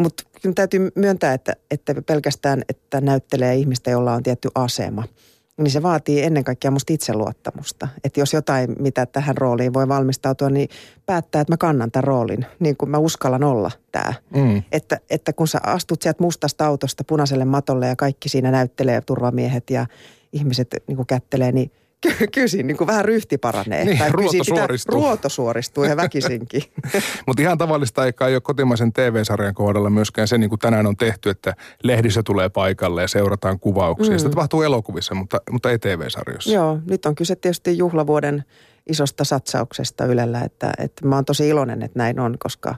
Mutta 0.00 0.22
täytyy 0.54 0.88
myöntää, 0.94 1.34
että, 1.34 1.52
että 1.70 1.94
pelkästään, 2.06 2.62
että 2.68 3.00
näyttelee 3.00 3.54
ihmistä, 3.54 3.90
jolla 3.90 4.12
on 4.12 4.22
tietty 4.22 4.48
asema– 4.54 5.04
niin 5.62 5.70
se 5.70 5.82
vaatii 5.82 6.22
ennen 6.22 6.44
kaikkea 6.44 6.70
musta 6.70 6.92
itseluottamusta. 6.92 7.88
Että 8.04 8.20
jos 8.20 8.32
jotain, 8.32 8.76
mitä 8.78 9.06
tähän 9.06 9.36
rooliin 9.36 9.74
voi 9.74 9.88
valmistautua, 9.88 10.50
niin 10.50 10.68
päättää, 11.06 11.40
että 11.40 11.52
mä 11.52 11.56
kannan 11.56 11.90
tämän 11.90 12.04
roolin, 12.04 12.46
niin 12.58 12.76
kuin 12.76 12.90
mä 12.90 12.98
uskallan 12.98 13.44
olla 13.44 13.70
tämä. 13.92 14.14
Mm. 14.34 14.62
Että, 14.72 15.00
että 15.10 15.32
kun 15.32 15.48
sä 15.48 15.60
astut 15.62 16.02
sieltä 16.02 16.22
mustasta 16.22 16.66
autosta 16.66 17.04
punaiselle 17.04 17.44
matolle 17.44 17.86
ja 17.86 17.96
kaikki 17.96 18.28
siinä 18.28 18.50
näyttelee 18.50 19.00
turvamiehet 19.00 19.70
ja 19.70 19.86
ihmiset 20.32 20.68
niin 20.86 20.96
kuin 20.96 21.06
kättelee, 21.06 21.52
niin 21.52 21.70
Ky- 22.00 22.26
kysin, 22.34 22.66
niin 22.66 22.76
kuin 22.76 22.88
vähän 22.88 23.04
ryhti 23.04 23.38
paranee. 23.38 23.84
Niin, 23.84 23.98
tai 23.98 24.12
ruoto 24.12 24.44
suoristuu. 24.44 24.94
Ruoto 24.94 25.28
suoristuu 25.28 25.84
ja 25.84 25.96
väkisinkin. 25.96 26.62
Mutta 27.26 27.42
ihan 27.42 27.58
tavallista 27.58 28.06
eikä 28.06 28.24
ole 28.24 28.40
kotimaisen 28.40 28.92
TV-sarjan 28.92 29.54
kohdalla 29.54 29.90
myöskään 29.90 30.28
se, 30.28 30.38
niin 30.38 30.50
kuin 30.50 30.58
tänään 30.58 30.86
on 30.86 30.96
tehty, 30.96 31.30
että 31.30 31.54
lehdissä 31.82 32.22
tulee 32.22 32.48
paikalle 32.48 33.02
ja 33.02 33.08
seurataan 33.08 33.60
kuvauksia. 33.60 34.12
Mm. 34.12 34.18
Sitä 34.18 34.30
tapahtuu 34.30 34.62
elokuvissa, 34.62 35.14
mutta, 35.14 35.40
mutta 35.50 35.70
ei 35.70 35.78
TV-sarjoissa. 35.78 36.52
Joo, 36.52 36.78
nyt 36.86 37.06
on 37.06 37.14
kyse 37.14 37.36
tietysti 37.36 37.78
juhlavuoden 37.78 38.44
isosta 38.88 39.24
satsauksesta 39.24 40.04
Ylellä, 40.04 40.40
että, 40.40 40.72
että 40.78 41.06
mä 41.06 41.14
oon 41.14 41.24
tosi 41.24 41.48
iloinen, 41.48 41.82
että 41.82 41.98
näin 41.98 42.20
on, 42.20 42.36
koska 42.38 42.74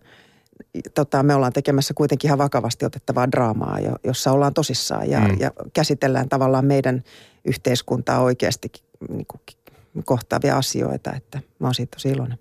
tota, 0.94 1.22
me 1.22 1.34
ollaan 1.34 1.52
tekemässä 1.52 1.94
kuitenkin 1.94 2.28
ihan 2.28 2.38
vakavasti 2.38 2.84
otettavaa 2.84 3.32
draamaa, 3.32 3.78
jossa 4.04 4.32
ollaan 4.32 4.54
tosissaan 4.54 5.10
ja, 5.10 5.20
mm. 5.20 5.36
ja 5.40 5.50
käsitellään 5.72 6.28
tavallaan 6.28 6.64
meidän 6.64 7.02
yhteiskuntaa 7.44 8.20
oikeasti 8.20 8.68
niin 9.08 9.26
kuin, 9.26 9.40
kohtaavia 10.04 10.56
asioita, 10.56 11.12
että 11.16 11.40
mä 11.58 11.66
oon 11.66 11.74
siitä 11.74 11.96
tosi 11.96 12.08
iloinen. 12.08 12.38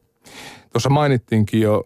Tuossa 0.72 0.90
mainittiinkin 0.90 1.62
jo 1.62 1.84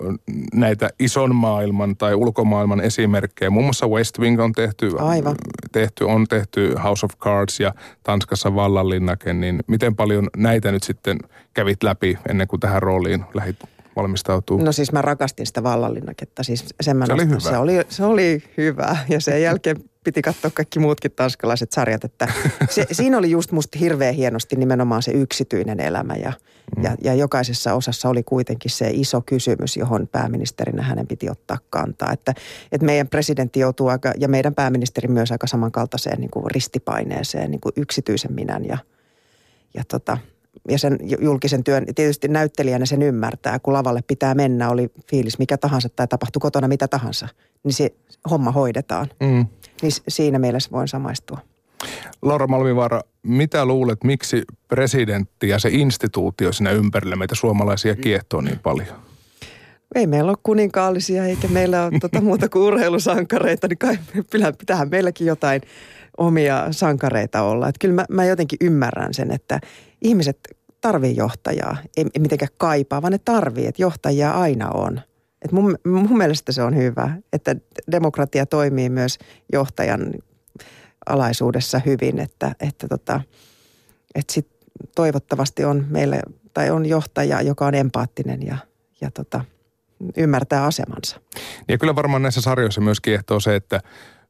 näitä 0.53 0.89
ison 0.99 1.35
maailman 1.35 1.97
tai 1.97 2.15
ulkomaailman 2.15 2.81
esimerkkejä. 2.81 3.49
Muun 3.49 3.65
muassa 3.65 3.87
West 3.87 4.19
Wing 4.19 4.41
on 4.41 4.51
tehty, 4.51 4.91
Aivan. 4.97 5.35
tehty, 5.71 6.03
on 6.03 6.27
tehty 6.27 6.75
House 6.83 7.05
of 7.05 7.11
Cards 7.17 7.59
ja 7.59 7.73
Tanskassa 8.03 8.55
Vallanlinnake. 8.55 9.33
Niin 9.33 9.59
miten 9.67 9.95
paljon 9.95 10.27
näitä 10.37 10.71
nyt 10.71 10.83
sitten 10.83 11.19
kävit 11.53 11.83
läpi 11.83 12.17
ennen 12.29 12.47
kuin 12.47 12.59
tähän 12.59 12.81
rooliin 12.81 13.25
lähit 13.33 13.55
valmistautuu? 13.95 14.57
No 14.57 14.71
siis 14.71 14.91
mä 14.91 15.01
rakastin 15.01 15.45
sitä 15.45 15.63
vallanlinnaketta. 15.63 16.43
Siis 16.43 16.65
sen 16.81 16.97
se, 17.05 17.13
oli 17.13 17.27
hyvä. 17.27 17.39
se 17.39 17.57
oli 17.57 17.81
Se 17.89 18.05
oli 18.05 18.43
hyvä 18.57 18.97
ja 19.09 19.21
sen 19.21 19.41
jälkeen 19.41 19.77
piti 20.05 20.21
katsoa 20.21 20.51
kaikki 20.51 20.79
muutkin 20.79 21.11
tanskalaiset 21.11 21.71
sarjat. 21.71 22.03
Että 22.03 22.27
se, 22.69 22.85
siinä 22.91 23.17
oli 23.17 23.31
just 23.31 23.51
musta 23.51 23.79
hirveän 23.79 24.15
hienosti 24.15 24.55
nimenomaan 24.55 25.01
se 25.01 25.11
yksityinen 25.11 25.79
elämä 25.79 26.13
ja, 26.15 26.33
mm. 26.77 26.83
ja, 26.83 26.95
ja 27.01 27.13
jokaisessa 27.13 27.73
osassa 27.73 28.09
oli 28.09 28.23
kuitenkin 28.23 28.71
se 28.71 28.89
iso 28.93 29.21
kysymys, 29.21 29.77
johon 29.77 30.07
pääministerinä 30.07 30.83
hänen 30.83 31.07
piti 31.07 31.29
ottaa 31.29 31.57
kantaa. 31.69 32.11
Että, 32.11 32.33
että 32.71 32.85
meidän 32.85 33.07
presidentti 33.07 33.59
joutuu 33.59 33.87
aika, 33.87 34.13
ja 34.19 34.27
meidän 34.27 34.55
pääministeri 34.55 35.07
myös 35.07 35.31
aika 35.31 35.47
samankaltaiseen 35.47 36.19
niin 36.19 36.31
kuin 36.31 36.51
ristipaineeseen, 36.51 37.51
niin 37.51 37.61
kuin 37.61 37.73
yksityisen 37.75 38.33
minän 38.33 38.65
ja, 38.65 38.77
ja 39.73 39.83
tota, 39.87 40.17
ja 40.69 40.79
sen 40.79 40.99
julkisen 41.19 41.63
työn, 41.63 41.85
tietysti 41.95 42.27
näyttelijänä 42.27 42.85
sen 42.85 43.01
ymmärtää, 43.01 43.59
kun 43.59 43.73
lavalle 43.73 44.01
pitää 44.07 44.35
mennä, 44.35 44.69
oli 44.69 44.91
fiilis 45.09 45.39
mikä 45.39 45.57
tahansa 45.57 45.89
tai 45.89 46.07
tapahtui 46.07 46.39
kotona 46.39 46.67
mitä 46.67 46.87
tahansa, 46.87 47.27
niin 47.63 47.73
se 47.73 47.93
homma 48.29 48.51
hoidetaan. 48.51 49.07
Mm. 49.19 49.45
Niin 49.81 49.91
siinä 50.07 50.39
mielessä 50.39 50.71
voin 50.71 50.87
samaistua. 50.87 51.39
Laura 52.21 52.47
Malmivaara, 52.47 53.01
mitä 53.23 53.65
luulet, 53.65 54.03
miksi 54.03 54.43
presidentti 54.67 55.49
ja 55.49 55.59
se 55.59 55.69
instituutio 55.71 56.51
siinä 56.51 56.71
ympärillä 56.71 57.15
meitä 57.15 57.35
suomalaisia 57.35 57.95
kiehtoo 57.95 58.41
niin 58.41 58.59
paljon? 58.59 59.05
Ei 59.95 60.07
meillä 60.07 60.29
ole 60.29 60.37
kuninkaallisia 60.43 61.25
eikä 61.25 61.47
meillä 61.47 61.85
ole 61.85 61.99
tuota 61.99 62.21
muuta 62.29 62.49
kuin 62.49 62.63
urheilusankareita, 62.63 63.67
niin 63.67 63.77
kai 63.77 63.97
pitäähän 64.59 64.89
meilläkin 64.89 65.27
jotain 65.27 65.61
omia 66.17 66.67
sankareita 66.71 67.41
olla. 67.41 67.67
Että 67.69 67.79
kyllä 67.79 67.95
mä, 67.95 68.05
mä 68.09 68.25
jotenkin 68.25 68.57
ymmärrän 68.61 69.13
sen, 69.13 69.31
että 69.31 69.59
ihmiset 70.01 70.37
tarvii 70.81 71.15
johtajaa, 71.15 71.77
ei 71.97 72.05
mitenkään 72.19 72.51
kaipaa, 72.57 73.01
vaan 73.01 73.11
ne 73.11 73.19
tarvii, 73.25 73.67
että 73.67 73.81
johtajia 73.81 74.31
aina 74.31 74.69
on. 74.69 75.01
Et 75.45 75.51
mun, 75.51 75.77
mun 75.85 76.17
mielestä 76.17 76.51
se 76.51 76.63
on 76.63 76.75
hyvä, 76.75 77.15
että 77.33 77.55
demokratia 77.91 78.45
toimii 78.45 78.89
myös 78.89 79.17
johtajan 79.53 80.13
alaisuudessa 81.05 81.81
hyvin, 81.85 82.19
että, 82.19 82.55
että, 82.59 82.87
tota, 82.87 83.21
että 84.15 84.33
sit 84.33 84.47
toivottavasti 84.95 85.65
on 85.65 85.85
meille, 85.89 86.19
tai 86.53 86.69
on 86.69 86.85
johtaja, 86.85 87.41
joka 87.41 87.65
on 87.65 87.75
empaattinen 87.75 88.45
ja, 88.45 88.57
ja 89.01 89.11
tota, 89.11 89.45
ymmärtää 90.17 90.63
asemansa. 90.63 91.19
Ja 91.67 91.77
kyllä 91.77 91.95
varmaan 91.95 92.21
näissä 92.21 92.41
sarjoissa 92.41 92.81
myös 92.81 93.01
kiehtoo 93.01 93.39
se, 93.39 93.55
että 93.55 93.81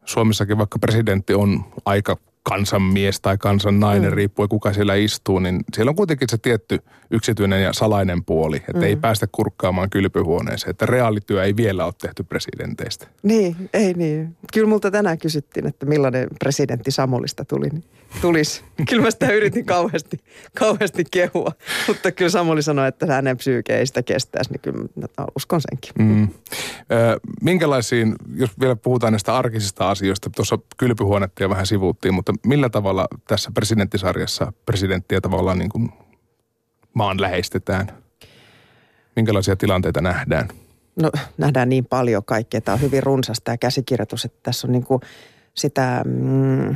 Suomessakin 0.06 0.58
vaikka 0.58 0.80
presidentti 0.80 1.34
on 1.34 1.66
aika 1.86 2.18
kansanmies 2.50 3.22
tai 3.22 3.38
kansannainen, 3.38 4.12
mm. 4.12 4.16
riippuen 4.16 4.50
kuka 4.50 4.74
siellä 4.74 4.96
istuu, 4.96 5.40
niin 5.40 5.60
siellä 5.74 5.90
on 5.90 5.96
kuitenkin 5.96 6.30
se 6.32 6.38
tietty 6.38 6.80
yksityinen 7.12 7.64
ja 7.64 7.74
salainen 7.74 8.25
puoli, 8.25 8.58
että 8.58 8.74
mm. 8.74 8.84
ei 8.84 8.96
päästä 8.96 9.28
kurkkaamaan 9.32 9.90
kylpyhuoneeseen, 9.90 10.70
että 10.70 10.86
reaalityö 10.86 11.44
ei 11.44 11.56
vielä 11.56 11.86
ole 11.86 11.94
tehty 12.02 12.24
presidenteistä. 12.24 13.08
Niin, 13.24 13.56
ei 13.74 13.94
niin. 13.94 14.36
Kyllä 14.54 14.68
multa 14.70 14.92
tänään 14.92 15.18
kysyttiin, 15.18 15.68
että 15.68 15.86
millainen 15.86 16.28
presidentti 16.40 16.92
Samulista 16.92 17.46
tuli, 17.46 17.70
niin 17.70 17.84
tulisi. 18.22 18.64
Kyllä 18.90 19.04
mä 19.04 19.12
sitä 19.12 19.32
yritin 19.32 19.66
kauheasti, 19.66 20.18
kauheasti 20.60 21.04
kehua, 21.12 21.52
mutta 21.88 22.12
kyllä 22.12 22.30
Samuli 22.30 22.64
sanoi, 22.64 22.88
että 22.88 23.06
hänen 23.06 23.38
psyyke 23.38 23.78
ei 23.78 23.88
sitä 23.88 24.04
kestäisi, 24.04 24.52
niin 24.52 24.62
kyllä 24.62 24.86
no, 24.96 25.08
uskon 25.36 25.62
senkin. 25.62 25.92
Mm. 26.00 26.24
Ö, 26.24 27.20
minkälaisiin, 27.42 28.16
jos 28.36 28.60
vielä 28.60 28.76
puhutaan 28.76 29.14
näistä 29.14 29.38
arkisista 29.38 29.90
asioista, 29.90 30.30
tuossa 30.36 30.60
kylpyhuonetta 30.78 31.44
jo 31.44 31.50
vähän 31.50 31.68
sivuuttiin, 31.68 32.14
mutta 32.14 32.34
millä 32.46 32.70
tavalla 32.70 33.08
tässä 33.28 33.52
presidenttisarjassa 33.54 34.54
presidenttiä 34.66 35.22
tavallaan 35.22 35.60
niin 35.60 35.70
kuin 35.70 35.90
maan 36.94 37.22
lähestetään? 37.22 37.88
Minkälaisia 39.16 39.56
tilanteita 39.56 40.02
nähdään? 40.02 40.48
No 41.02 41.12
nähdään 41.38 41.70
niin 41.70 41.86
paljon 41.86 42.26
kaikkea. 42.26 42.62
Tämä 42.62 42.74
on 42.74 42.82
hyvin 42.82 43.04
runsas 43.04 43.42
tämä 43.44 43.58
käsikirjoitus, 43.58 44.26
että 44.26 44.40
tässä 44.44 44.68
on 44.68 44.72
niin 44.72 44.84
kuin 44.84 45.02
sitä... 45.54 46.02
Mm, 46.06 46.76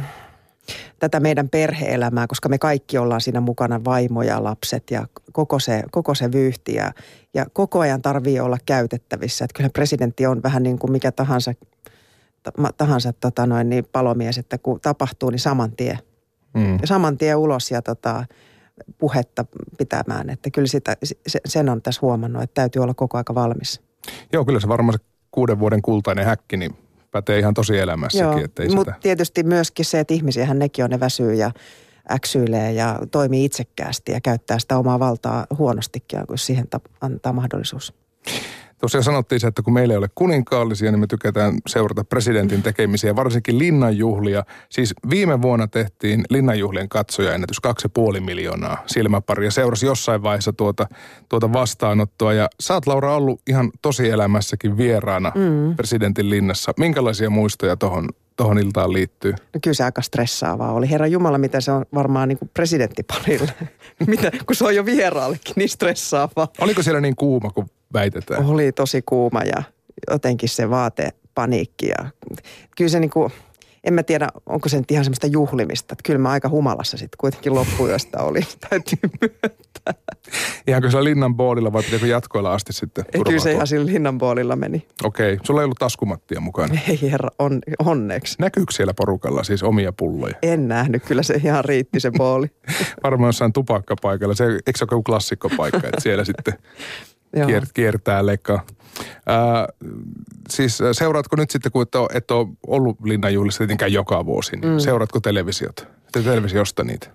tätä 0.99 1.19
meidän 1.19 1.49
perheelämää, 1.49 2.27
koska 2.27 2.49
me 2.49 2.57
kaikki 2.57 2.97
ollaan 2.97 3.21
siinä 3.21 3.41
mukana, 3.41 3.83
vaimo 3.85 4.21
ja 4.21 4.43
lapset 4.43 4.91
ja 4.91 5.07
koko 5.31 5.59
se, 5.59 5.83
koko 5.91 6.15
se 6.15 6.31
vyyhti 6.31 6.73
ja, 6.73 6.91
ja 7.33 7.45
koko 7.53 7.79
ajan 7.79 8.01
tarvii 8.01 8.39
olla 8.39 8.57
käytettävissä. 8.65 9.45
Että 9.45 9.57
kyllä 9.57 9.69
presidentti 9.69 10.25
on 10.25 10.43
vähän 10.43 10.63
niin 10.63 10.79
kuin 10.79 10.91
mikä 10.91 11.11
tahansa, 11.11 11.53
tahansa 12.77 13.13
tota 13.13 13.45
noin, 13.45 13.69
niin 13.69 13.85
palomies, 13.91 14.37
että 14.37 14.57
kun 14.57 14.79
tapahtuu, 14.81 15.29
niin 15.29 15.39
saman 15.39 15.71
tien. 15.71 15.99
Mm. 16.53 16.77
Ja 16.81 16.87
saman 16.87 17.17
tien 17.17 17.37
ulos 17.37 17.71
ja 17.71 17.81
tota, 17.81 18.25
puhetta 18.97 19.45
pitämään. 19.77 20.29
Että 20.29 20.49
kyllä 20.51 20.67
sitä, 20.67 20.97
sen 21.45 21.69
on 21.69 21.81
tässä 21.81 21.99
huomannut, 22.01 22.43
että 22.43 22.53
täytyy 22.53 22.81
olla 22.81 22.93
koko 22.93 23.17
aika 23.17 23.35
valmis. 23.35 23.81
Joo, 24.33 24.45
kyllä 24.45 24.59
se 24.59 24.67
varmaan 24.67 24.93
se 24.93 25.05
kuuden 25.31 25.59
vuoden 25.59 25.81
kultainen 25.81 26.25
häkki, 26.25 26.57
niin 26.57 26.77
pätee 27.11 27.39
ihan 27.39 27.53
tosielämässäkin. 27.53 28.27
Joo, 28.27 28.75
mutta 28.75 28.91
sitä... 28.91 29.01
tietysti 29.01 29.43
myöskin 29.43 29.85
se, 29.85 29.99
että 29.99 30.13
ihmisiähän 30.13 30.59
nekin 30.59 30.85
on, 30.85 30.91
ne 30.91 30.99
väsyy 30.99 31.33
ja 31.33 31.51
äksyilee 32.11 32.71
ja 32.71 32.99
toimii 33.11 33.45
itsekkäästi 33.45 34.11
ja 34.11 34.21
käyttää 34.21 34.59
sitä 34.59 34.77
omaa 34.77 34.99
valtaa 34.99 35.47
huonostikin, 35.57 36.27
kun 36.27 36.37
siihen 36.37 36.67
antaa 37.01 37.33
mahdollisuus. 37.33 37.93
Tosiaan 38.79 39.03
sanottiin 39.03 39.39
se, 39.39 39.47
että 39.47 39.61
kun 39.61 39.73
meillä 39.73 39.93
ei 39.93 39.97
ole 39.97 40.09
kuninkaallisia, 40.15 40.91
niin 40.91 40.99
me 40.99 41.07
tykätään 41.07 41.53
seurata 41.67 42.03
presidentin 42.03 42.63
tekemisiä, 42.63 43.15
varsinkin 43.15 43.59
linnanjuhlia. 43.59 44.43
Siis 44.69 44.93
viime 45.09 45.41
vuonna 45.41 45.67
tehtiin 45.67 46.23
linnanjuhlien 46.29 46.89
katsojaennätys 46.89 47.57
2,5 48.17 48.19
miljoonaa 48.19 48.83
silmäparia. 48.87 49.51
Seurasi 49.51 49.85
jossain 49.85 50.23
vaiheessa 50.23 50.53
tuota, 50.53 50.87
tuota 51.29 51.53
vastaanottoa 51.53 52.33
ja 52.33 52.47
sä 52.59 52.73
oot 52.73 52.87
Laura 52.87 53.15
ollut 53.15 53.41
ihan 53.47 53.71
tosielämässäkin 53.81 54.77
vieraana 54.77 55.31
mm. 55.35 55.75
presidentin 55.75 56.29
linnassa. 56.29 56.71
Minkälaisia 56.77 57.29
muistoja 57.29 57.77
tuohon 57.77 58.09
tohon 58.35 58.59
iltaan 58.59 58.93
liittyy? 58.93 59.31
No 59.31 59.59
kyllä 59.63 59.75
se 59.75 59.83
aika 59.83 60.01
stressaavaa 60.01 60.71
oli. 60.71 60.89
Herra 60.89 61.07
Jumala, 61.07 61.37
mitä 61.37 61.61
se 61.61 61.71
on 61.71 61.85
varmaan 61.93 62.29
niin 62.29 62.37
kuin 62.37 62.51
presidenttiparille. 62.53 63.53
mitä, 64.07 64.31
kun 64.45 64.55
se 64.55 64.65
on 64.65 64.75
jo 64.75 64.85
vieraallekin 64.85 65.53
niin 65.55 65.69
stressaavaa. 65.69 66.47
Oliko 66.61 66.83
siellä 66.83 67.01
niin 67.01 67.15
kuuma 67.15 67.49
kuin 67.49 67.69
väitetään? 67.93 68.45
Oli 68.45 68.71
tosi 68.71 69.01
kuuma 69.01 69.41
ja 69.43 69.63
jotenkin 70.09 70.49
se 70.49 70.69
vaatepaniikki 70.69 71.87
ja 71.87 72.09
kyllä 72.75 72.89
se 72.89 72.99
niin 72.99 73.09
kuin, 73.09 73.31
en 73.83 73.93
mä 73.93 74.03
tiedä, 74.03 74.27
onko 74.45 74.69
se 74.69 74.77
nyt 74.77 74.91
ihan 74.91 75.05
semmoista 75.05 75.27
juhlimista. 75.27 75.93
Että 75.93 76.03
kyllä 76.05 76.19
mä 76.19 76.29
aika 76.29 76.49
humalassa 76.49 76.97
sitten 76.97 77.17
kuitenkin 77.17 77.55
loppuyöstä 77.55 78.23
oli, 78.23 78.39
täytyy 78.69 78.99
myöntää. 79.21 80.13
Ihan 80.67 80.81
kyllä 80.81 81.03
linnan 81.03 81.35
boolilla 81.35 81.73
vai 81.73 81.83
pitäikö 81.83 82.07
jatkoilla 82.07 82.53
asti 82.53 82.73
sitten 82.73 83.05
Ei, 83.13 83.21
Kyllä 83.23 83.39
se 83.39 83.51
ihan 83.51 83.67
sillä 83.67 83.85
linnan 83.85 84.17
boolilla 84.17 84.55
meni. 84.55 84.87
Okei, 85.03 85.33
okay. 85.33 85.45
sulla 85.45 85.61
ei 85.61 85.63
ollut 85.63 85.77
taskumattia 85.77 86.39
mukana? 86.39 86.79
Ei 86.87 87.11
herra, 87.11 87.29
on, 87.39 87.59
onneksi. 87.79 88.35
Näkyykö 88.39 88.73
siellä 88.73 88.93
porukalla 88.93 89.43
siis 89.43 89.63
omia 89.63 89.93
pulloja? 89.93 90.35
En 90.41 90.67
nähnyt, 90.67 91.03
kyllä 91.05 91.23
se 91.23 91.33
ihan 91.43 91.65
riitti 91.65 91.99
se 91.99 92.11
booli. 92.17 92.47
Varmaan 93.03 93.29
jossain 93.29 93.53
tupakkapaikalla. 93.53 94.35
Se, 94.35 94.45
eikö 94.45 94.77
se 94.77 94.83
ole 94.83 94.89
joku 94.91 95.03
klassikkopaikka, 95.03 95.87
että 95.87 96.01
siellä 96.01 96.25
sitten 96.25 96.53
kier, 97.45 97.65
kiertää 97.73 98.25
leikkaa. 98.25 98.65
Ää, 99.25 99.67
siis 100.49 100.79
seuraatko 100.91 101.35
nyt 101.35 101.51
sitten, 101.51 101.71
kun 101.71 101.81
et 101.81 101.95
ole, 101.95 102.09
et 102.13 102.31
ole 102.31 102.47
ollut 102.67 102.97
linnanjuhlissa 103.03 103.57
tietenkään 103.57 103.93
joka 103.93 104.25
vuosi, 104.25 104.55
niin 104.57 104.73
mm. 104.73 104.79
seuraatko 104.79 105.19
televisiota? 105.19 105.83
Televisiosta 106.11 106.83
niitä? 106.83 107.07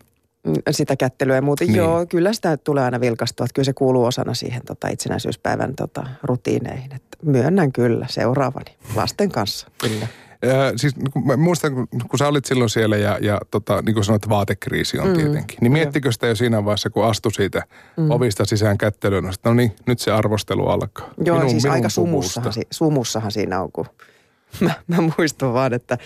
Mm, 0.47 0.55
sitä 0.71 0.97
kättelyä 0.97 1.35
ja 1.35 1.43
muuten. 1.43 1.67
Niin. 1.67 1.77
Joo, 1.77 2.07
kyllä 2.07 2.33
sitä 2.33 2.57
tulee 2.57 2.85
aina 2.85 3.01
vilkastua. 3.01 3.45
Että 3.45 3.55
kyllä 3.55 3.65
se 3.65 3.73
kuuluu 3.73 4.05
osana 4.05 4.35
siihen 4.35 4.63
tota, 4.67 4.89
itsenäisyyspäivän 4.89 5.75
tota, 5.75 6.07
rutiineihin. 6.23 6.95
Että 6.95 7.19
myönnän 7.23 7.73
kyllä 7.73 8.07
seuraavani 8.09 8.77
lasten 8.95 9.31
kanssa. 9.31 9.69
Kyllä. 9.79 10.07
Äh, 10.51 10.73
siis 10.77 10.95
kun 11.13 11.27
mä 11.27 11.37
muistan, 11.37 11.75
kun, 11.75 11.89
kun 12.09 12.19
sä 12.19 12.29
olit 12.29 12.45
silloin 12.45 12.71
siellä 12.71 12.97
ja, 12.97 13.19
ja 13.21 13.41
tota, 13.51 13.83
niin 13.83 13.95
kuin 13.95 14.05
sanoit, 14.05 14.29
vaatekriisi 14.29 14.99
on 14.99 15.09
mm. 15.09 15.15
tietenkin. 15.15 15.59
Niin 15.61 15.73
miettikö 15.73 16.13
sitä 16.13 16.27
jo 16.27 16.35
siinä 16.35 16.65
vaiheessa, 16.65 16.91
kun 16.91 17.05
astui 17.05 17.33
siitä 17.33 17.63
mm. 17.97 18.11
ovista 18.11 18.45
sisään 18.45 18.79
kättelyyn, 18.79 19.27
että 19.27 19.49
no 19.49 19.55
niin, 19.55 19.73
nyt 19.87 19.99
se 19.99 20.11
arvostelu 20.11 20.67
alkaa. 20.67 21.11
Joo, 21.25 21.37
minun, 21.37 21.51
siis 21.51 21.63
minun 21.63 21.75
aika 21.75 21.89
sumussahan, 21.89 22.53
sumussahan 22.71 23.33
siinä 23.33 23.61
on, 23.61 23.73
kun 23.73 23.87
mä, 24.61 24.71
mä 24.87 24.97
muistan 25.19 25.53
vaan, 25.53 25.75
että 25.75 25.99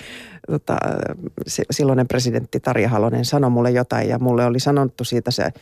tota, 0.47 0.77
silloinen 1.71 2.09
presidentti 2.09 2.61
Tarja 2.61 2.89
Halonen 2.89 3.25
sanoi 3.25 3.51
mulle 3.51 3.71
jotain 3.71 4.09
ja 4.09 4.19
mulle 4.19 4.45
oli 4.45 4.61
sanottu 4.61 5.05
siitä 5.05 5.31
se 5.31 5.53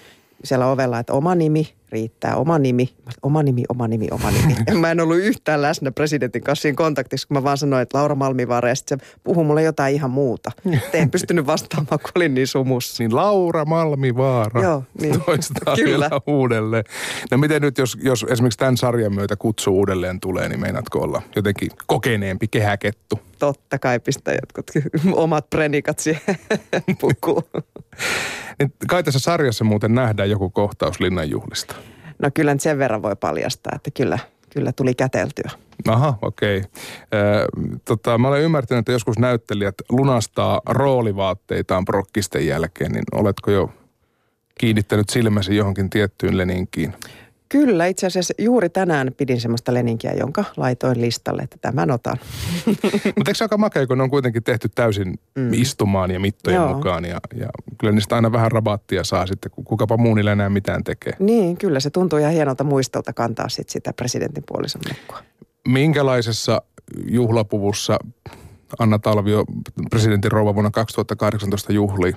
siellä 0.45 0.67
ovella, 0.67 0.99
että 0.99 1.13
oma 1.13 1.35
nimi 1.35 1.75
riittää, 1.91 2.37
oma 2.37 2.59
nimi, 2.59 2.89
oma 3.23 3.43
nimi, 3.43 3.63
oma 3.69 3.89
nimi, 3.89 4.09
oma 4.11 4.31
nimi. 4.31 4.55
mä 4.81 4.91
en 4.91 5.01
ollut 5.01 5.17
yhtään 5.17 5.63
läsnä 5.63 5.91
presidentin 5.91 6.43
kanssa 6.43 6.63
siinä 6.63 6.77
kontaktissa, 6.77 7.29
kun 7.29 7.37
mä 7.37 7.43
vaan 7.43 7.59
sanoin, 7.59 7.83
että 7.83 7.99
Laura 7.99 8.15
Malmivaara 8.15 8.69
ja 8.69 8.75
sitten 8.75 8.99
se 9.01 9.07
puhui 9.25 9.45
mulle 9.45 9.63
jotain 9.63 9.95
ihan 9.95 10.11
muuta. 10.11 10.53
Te 10.93 10.99
en 10.99 11.11
pystynyt 11.11 11.47
vastaamaan, 11.47 11.99
kun 11.99 12.11
olin 12.15 12.35
niin 12.35 12.47
sumussa. 12.47 13.03
Niin 13.03 13.17
Laura 13.17 13.65
Malmivaara. 13.65 14.63
Joo, 14.63 14.85
niin. 15.01 15.21
Toistaan 15.27 15.77
Kyllä. 15.77 16.11
uudelleen. 16.27 16.85
No 17.31 17.39
miten 17.39 17.63
nyt, 17.63 17.79
jos, 17.79 17.99
jos 18.03 18.27
esimerkiksi 18.29 18.59
tämän 18.59 18.77
sarjan 18.77 19.15
myötä 19.15 19.37
kutsu 19.37 19.77
uudelleen 19.77 20.21
tulee, 20.21 20.49
niin 20.49 20.61
meinaatko 20.61 20.99
olla 20.99 21.23
jotenkin 21.37 21.71
kokeneempi 21.87 22.49
kehäkettu? 22.49 23.21
Totta 23.39 23.79
kai 23.79 24.01
pistää 24.01 24.35
jotkut 24.35 24.85
omat 25.25 25.51
prenikat 25.51 25.99
siihen 25.99 26.39
pukuun. 27.01 27.43
Niin 28.59 28.73
kai 28.89 29.03
tässä 29.03 29.19
sarjassa 29.19 29.65
muuten 29.65 29.95
nähdään 29.95 30.31
joku 30.31 30.51
kohtaus 30.51 31.01
linnanjuhlista. 31.01 31.75
No 32.19 32.31
kyllä 32.35 32.55
nyt 32.55 32.61
sen 32.61 32.79
verran 32.79 33.03
voi 33.03 33.17
paljastaa, 33.17 33.73
että 33.77 33.91
kyllä, 33.91 34.19
kyllä 34.51 34.73
tuli 34.73 34.95
käteltyä. 34.95 35.51
Aha, 35.89 36.19
okei. 36.23 36.59
Okay. 36.59 36.69
tota, 37.85 38.19
mä 38.19 38.29
olen 38.29 38.43
ymmärtänyt, 38.43 38.79
että 38.79 38.93
joskus 38.93 39.19
näyttelijät 39.19 39.75
lunastaa 39.89 40.61
roolivaatteitaan 40.69 41.85
prokkisten 41.85 42.47
jälkeen, 42.47 42.93
niin 42.93 43.05
oletko 43.13 43.51
jo 43.51 43.71
kiinnittänyt 44.61 45.09
silmäsi 45.09 45.57
johonkin 45.57 45.91
tiettyyn 45.91 46.39
leninkiin? 46.39 46.95
Kyllä, 47.49 47.87
itse 47.87 48.07
asiassa 48.07 48.35
juuri 48.39 48.69
tänään 48.69 49.13
pidin 49.17 49.41
semmoista 49.41 49.75
leninkiä, 49.75 50.13
jonka 50.13 50.45
laitoin 50.57 51.01
listalle, 51.01 51.43
että 51.43 51.57
tämän 51.61 51.91
otan. 51.91 52.17
Mutta 53.17 53.31
eikö 53.31 53.35
se 53.35 53.45
aika 53.45 53.59
makea, 53.59 53.87
kun 53.87 53.99
ne 53.99 54.05
on 54.05 54.11
kuitenkin 54.11 54.43
tehty 54.43 54.69
täysin 54.75 55.19
mm. 55.35 55.53
istumaan 55.53 56.11
ja 56.11 56.21
mittojen 56.21 56.57
Joo. 56.57 56.75
mukaan 56.75 57.05
ja, 57.05 57.21
ja 57.35 57.49
kyllä 57.79 57.93
niistä 57.93 58.17
aina 58.17 58.33
vähän 58.33 58.53
rabattia 58.53 59.05
saa 59.05 59.27
sitten, 59.27 59.51
kun 59.51 59.65
kukapa 59.65 59.97
muu 59.97 60.15
niillä 60.15 60.33
enää 60.33 60.51
mitään 60.51 60.85
tekee. 60.85 61.13
Niin, 61.19 61.57
kyllä 61.57 61.81
se 61.81 61.91
tuntuu 61.91 62.19
ihan 62.19 62.33
hienolta 62.33 62.65
muistolta 62.65 63.13
kantaa 63.13 63.49
sit 63.49 63.69
sitä 63.69 63.93
presidentin 63.93 64.45
puolison 64.47 64.83
mekkua. 64.89 65.19
Minkälaisessa 65.69 66.63
juhlapuvussa 67.11 67.99
Anna 68.79 68.99
Talvio 68.99 69.45
presidentin 69.91 70.33
rouva 70.33 70.55
vuonna 70.55 70.71
2018 70.71 71.73
juhli? 71.73 72.13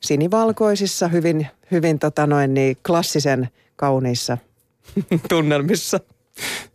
Sinivalkoisissa, 0.00 1.08
hyvin, 1.08 1.46
hyvin 1.70 1.98
tota 1.98 2.26
noin, 2.26 2.54
niin 2.54 2.76
klassisen 2.86 3.48
kauniissa 3.76 4.38
tunnelmissa. 5.28 6.00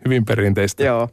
Hyvin 0.05 0.25
perinteistä. 0.25 0.83
Joo. 0.83 1.09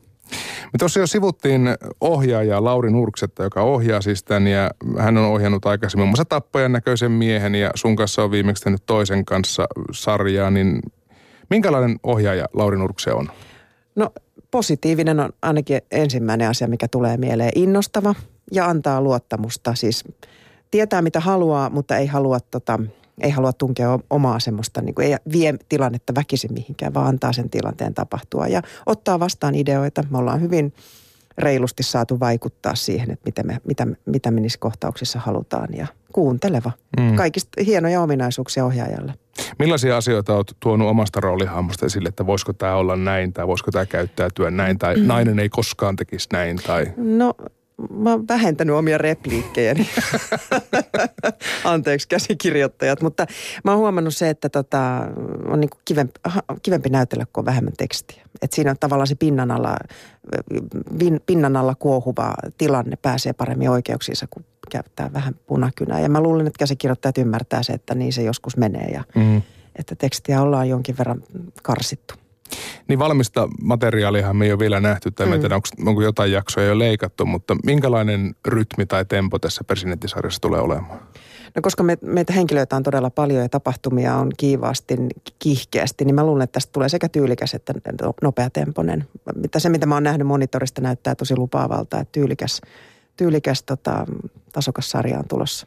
Me 0.73 0.79
tuossa 0.79 1.01
jo 1.01 1.07
sivuttiin 1.07 1.69
ohjaajaa 2.01 2.65
Lauri 2.65 2.91
Nurksetta, 2.91 3.43
joka 3.43 3.63
ohjaa 3.63 4.01
siis 4.01 4.25
tämän 4.25 4.47
ja 4.47 4.71
hän 4.99 5.19
on 5.19 5.25
ohjannut 5.25 5.67
aikaisemmin 5.67 6.03
muun 6.03 6.11
muassa 6.11 6.25
Tappajan 6.25 6.73
näköisen 6.73 7.13
miehen 7.13 7.55
ja 7.55 7.71
sun 7.75 7.97
kanssa 7.97 8.23
on 8.23 8.31
viimeksi 8.31 8.65
tehnyt 8.65 8.83
toisen 8.87 9.25
kanssa 9.25 9.67
sarjaa, 9.93 10.51
niin 10.51 10.83
minkälainen 11.51 11.97
ohjaaja 12.03 12.47
Lauri 12.53 12.79
Nurkse 12.79 13.13
on? 13.13 13.29
No 13.97 14.11
positiivinen 14.51 15.21
on 15.21 15.31
ainakin 15.43 15.81
ensimmäinen 15.91 16.49
asia, 16.49 16.69
mikä 16.69 16.89
tulee 16.89 17.17
mieleen. 17.17 17.53
Innostava 17.55 18.15
ja 18.53 18.67
antaa 18.67 19.01
luottamusta. 19.01 19.75
Siis 19.75 20.05
tietää 20.71 21.03
mitä 21.03 21.21
haluaa, 21.21 21.71
mutta 21.71 21.97
ei 21.97 22.07
halua, 22.07 22.41
tota, 22.41 22.79
ei 23.21 23.31
halua 23.31 23.53
tunkea 23.53 23.99
omaa 24.11 24.41
semmoista, 24.41 24.83
niin 24.83 24.95
kuin, 24.95 25.07
ei 25.07 25.17
vie 25.33 25.55
tilannetta 25.69 26.15
väkisin 26.15 26.53
mihinkään, 26.53 26.95
vaan 26.95 27.07
antaa 27.07 27.33
sen 27.33 27.51
tilanteen 27.51 27.95
tapahtua 27.95 28.47
ja 28.47 28.63
ottaa 28.87 29.21
vastaan 29.21 29.55
ideoita. 29.55 30.05
Me 30.11 30.19
ollaan 30.19 30.41
hyvin 30.41 30.73
reilusti 31.39 31.83
saatu 31.83 32.21
vaikuttaa 32.21 32.75
siihen, 32.75 33.11
että 33.11 33.23
mitä 33.25 33.43
me, 33.43 33.61
mitä, 33.65 33.87
mitä 34.07 34.31
me 34.31 34.41
niissä 34.41 34.59
kohtauksissa 34.59 35.19
halutaan 35.19 35.69
ja 35.73 35.87
kuunteleva. 36.13 36.73
Mm. 37.01 37.17
Kaikista 37.17 37.65
hienoja 37.67 38.03
ominaisuuksia 38.03 38.65
ohjaajalle. 38.65 39.15
Millaisia 39.59 39.97
asioita 39.97 40.37
olet 40.37 40.57
tuonut 40.61 40.89
omasta 40.89 41.21
roolihahmosta 41.21 41.87
esille, 41.87 42.09
että 42.09 42.27
voisiko 42.27 42.53
tämä 42.53 42.75
olla 42.75 42.97
näin 42.97 43.33
tai 43.33 43.47
voisiko 43.47 43.71
tämä 43.71 43.87
käyttäytyä 43.87 44.51
näin 44.51 44.79
tai 44.79 44.97
mm. 44.97 45.07
nainen 45.13 45.39
ei 45.39 45.49
koskaan 45.49 45.97
tekisi 45.97 46.29
näin? 46.33 46.57
Tai... 46.67 46.93
No 46.97 47.35
mä 47.91 48.11
oon 48.11 48.29
vähentänyt 48.29 48.77
omia 48.77 48.99
repliikkejäni. 48.99 49.89
Anteeksi 51.65 52.09
käsikirjoittajat, 52.09 53.03
mutta 53.03 53.27
mä 53.65 53.71
oon 53.71 53.81
huomannut 53.81 54.17
se, 54.17 54.31
että 54.31 54.49
tota, 54.49 55.07
on 55.47 55.61
niin 55.61 55.71
kivempi, 55.85 56.21
kivempi 56.63 56.89
näytellä, 56.89 57.27
kun 57.33 57.41
on 57.43 57.47
vähemmän 57.47 57.73
tekstiä. 57.79 58.23
Et 58.43 58.53
siinä 58.53 58.71
on 58.71 58.77
tavallaan 58.81 59.07
se 59.07 59.15
pinnan 59.15 59.51
alla, 59.51 59.77
pinnan 61.27 61.57
alla 61.57 61.75
kuohuva 61.75 62.35
tilanne 62.59 62.97
pääsee 62.97 63.33
paremmin 63.33 63.71
oikeuksiinsa, 63.71 64.27
kun 64.31 64.45
käyttää 64.71 65.13
vähän 65.13 65.35
punakynää. 65.47 66.01
Ja 66.01 66.09
mä 66.09 66.21
luulen, 66.21 66.47
että 66.47 66.59
käsikirjoittajat 66.59 67.19
ymmärtää 67.19 67.63
se, 67.63 67.73
että 67.73 67.95
niin 67.95 68.13
se 68.13 68.23
joskus 68.23 68.57
menee 68.57 68.91
ja 68.91 69.05
mm. 69.15 69.43
että 69.77 69.95
tekstiä 69.95 70.43
ollaan 70.43 70.69
jonkin 70.69 70.99
verran 70.99 71.23
karsittu. 71.63 72.15
Niin 72.89 72.99
valmista 72.99 73.49
materiaaliahan 73.63 74.37
me 74.37 74.45
ei 74.45 74.53
ole 74.53 74.59
vielä 74.59 74.81
nähty, 74.81 75.11
tai 75.11 75.27
mm. 75.27 75.33
en 75.33 75.41
tiedä, 75.41 75.55
onko, 75.55 75.69
onko 75.87 76.03
jotain 76.03 76.33
jaksoja 76.33 76.67
jo 76.67 76.79
leikattu, 76.79 77.27
mutta 77.27 77.57
minkälainen 77.65 78.35
rytmi 78.47 78.87
tai 78.87 79.05
tempo 79.05 79.39
tässä 79.39 79.65
presidenttisarjassa 79.65 80.41
tulee 80.41 80.61
olemaan? 80.61 81.01
No 81.55 81.63
koska 81.63 81.83
me, 81.83 81.99
meitä 82.03 82.33
henkilöitä 82.33 82.77
on 82.77 82.83
todella 82.83 83.11
paljon 83.11 83.43
ja 83.43 83.49
tapahtumia 83.49 84.17
on 84.17 84.31
kiivaasti, 84.37 84.97
kiihkeästi, 85.39 86.05
niin 86.05 86.15
mä 86.15 86.25
luulen, 86.27 86.45
että 86.45 86.53
tästä 86.53 86.73
tulee 86.73 86.89
sekä 86.89 87.09
tyylikäs 87.09 87.55
että 87.55 87.75
nopeatempoinen. 88.23 89.09
Mitä 89.35 89.59
se, 89.59 89.69
mitä 89.69 89.87
mä 89.87 89.95
oon 89.95 90.03
nähnyt 90.03 90.27
monitorista, 90.27 90.81
näyttää 90.81 91.15
tosi 91.15 91.37
lupaavalta, 91.37 92.01
että 92.01 92.13
tyylikäs, 92.13 92.61
tyylikäs 93.17 93.63
tota, 93.63 94.07
tasokas 94.53 94.91
sarja 94.91 95.19
on 95.19 95.29
tulossa. 95.29 95.67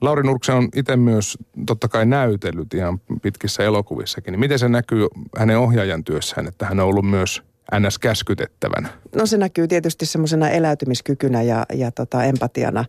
Lauri 0.00 0.22
Nurkse 0.22 0.52
on 0.52 0.68
itse 0.74 0.96
myös 0.96 1.38
totta 1.66 1.88
kai 1.88 2.06
näytellyt 2.06 2.74
ihan 2.74 3.00
pitkissä 3.22 3.62
elokuvissakin. 3.62 4.32
Niin 4.32 4.40
miten 4.40 4.58
se 4.58 4.68
näkyy 4.68 5.06
hänen 5.36 5.58
ohjaajan 5.58 6.04
työssään, 6.04 6.46
että 6.46 6.66
hän 6.66 6.80
on 6.80 6.86
ollut 6.86 7.10
myös 7.10 7.42
ns. 7.80 7.98
käskytettävänä? 7.98 8.88
No 9.14 9.26
se 9.26 9.36
näkyy 9.36 9.68
tietysti 9.68 10.06
semmoisena 10.06 10.50
eläytymiskykynä 10.50 11.42
ja, 11.42 11.66
ja 11.74 11.90
tota 11.90 12.24
empatiana. 12.24 12.84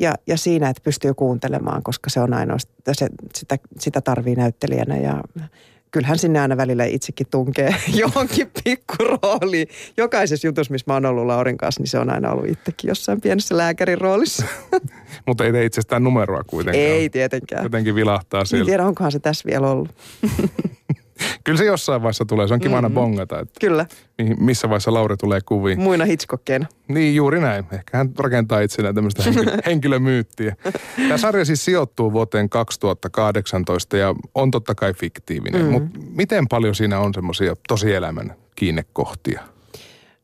Ja, 0.00 0.14
ja 0.26 0.36
siinä, 0.36 0.68
että 0.68 0.82
pystyy 0.84 1.14
kuuntelemaan, 1.14 1.82
koska 1.82 2.10
se 2.10 2.20
on 2.20 2.34
ainoastaan, 2.34 2.94
se, 2.94 3.08
sitä, 3.34 3.56
sitä 3.78 4.00
tarvii 4.00 4.34
näyttelijänä 4.34 4.96
ja 4.96 5.22
kyllähän 5.90 6.18
sinne 6.18 6.40
aina 6.40 6.56
välillä 6.56 6.84
itsekin 6.84 7.26
tunkee 7.30 7.74
johonkin 8.00 8.50
pikkurooliin. 8.64 9.68
Jokaisessa 9.96 10.46
jutussa, 10.46 10.72
missä 10.72 10.84
mä 10.86 10.94
oon 10.94 11.06
ollut 11.06 11.26
Laurin 11.26 11.56
kanssa, 11.56 11.80
niin 11.80 11.88
se 11.88 11.98
on 11.98 12.10
aina 12.10 12.30
ollut 12.32 12.48
itsekin 12.48 12.88
jossain 12.88 13.20
pienessä 13.20 13.56
lääkärin 13.56 13.98
roolissa. 13.98 14.46
Mutta 15.26 15.44
ei 15.44 15.52
tee 15.52 15.64
itsestään 15.64 16.04
numeroa 16.04 16.42
kuitenkaan. 16.46 16.84
Ei 16.84 17.10
tietenkään. 17.10 17.62
Jotenkin 17.62 17.94
vilahtaa 17.94 18.44
sieltä. 18.44 18.62
En 18.62 18.66
tiedä, 18.66 18.86
onkohan 18.86 19.12
se 19.12 19.18
tässä 19.18 19.46
vielä 19.46 19.70
ollut. 19.70 19.88
Kyllä 21.44 21.58
se 21.58 21.64
jossain 21.64 22.02
vaiheessa 22.02 22.24
tulee. 22.24 22.48
Se 22.48 22.54
on 22.54 22.60
kiva 22.60 22.80
mm-hmm. 22.80 22.94
bongata. 22.94 23.40
Että 23.40 23.60
Kyllä. 23.60 23.86
Missä 24.38 24.68
vaiheessa 24.68 24.94
Lauri 24.94 25.16
tulee 25.16 25.40
kuviin. 25.40 25.80
Muina 25.80 26.04
Hitchcockkeina. 26.04 26.66
Niin, 26.88 27.14
juuri 27.14 27.40
näin. 27.40 27.64
Ehkä 27.72 27.98
hän 27.98 28.10
rakentaa 28.18 28.60
itselleen 28.60 28.94
tämmöistä 28.94 29.22
henkilö- 29.22 29.62
henkilömyyttiä. 29.66 30.56
Tämä 30.96 31.18
sarja 31.18 31.44
siis 31.44 31.64
sijoittuu 31.64 32.12
vuoteen 32.12 32.48
2018 32.48 33.96
ja 33.96 34.14
on 34.34 34.50
totta 34.50 34.74
kai 34.74 34.94
fiktiivinen. 34.94 35.60
Mm-hmm. 35.60 35.82
Mutta 35.82 35.98
miten 36.14 36.48
paljon 36.48 36.74
siinä 36.74 37.00
on 37.00 37.14
semmoisia 37.14 37.56
tosielämän 37.68 38.34
kiinnekohtia? 38.56 39.42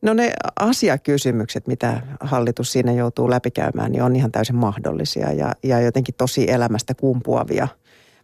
No 0.04 0.14
ne 0.14 0.32
asiakysymykset, 0.60 1.66
mitä 1.66 2.02
hallitus 2.20 2.72
siinä 2.72 2.92
joutuu 2.92 3.30
läpikäymään, 3.30 3.92
niin 3.92 4.02
on 4.02 4.16
ihan 4.16 4.32
täysin 4.32 4.56
mahdollisia 4.56 5.32
ja, 5.32 5.52
ja 5.62 5.80
jotenkin 5.80 6.14
tosi 6.18 6.50
elämästä 6.50 6.94
kumpuavia. 6.94 7.68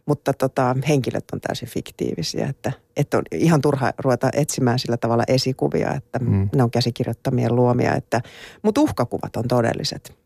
Mutta 0.05 0.33
tota, 0.33 0.75
henkilöt 0.87 1.25
on 1.33 1.41
täysin 1.41 1.69
fiktiivisiä, 1.69 2.47
että, 2.47 2.71
että 2.97 3.17
on 3.17 3.23
ihan 3.31 3.61
turha 3.61 3.93
ruveta 3.97 4.29
etsimään 4.33 4.79
sillä 4.79 4.97
tavalla 4.97 5.23
esikuvia, 5.27 5.93
että 5.93 6.19
mm. 6.19 6.49
ne 6.55 6.63
on 6.63 6.71
käsikirjoittamien 6.71 7.55
luomia. 7.55 7.95
Että, 7.95 8.21
mutta 8.61 8.81
uhkakuvat 8.81 9.35
on 9.35 9.47
todelliset. 9.47 10.21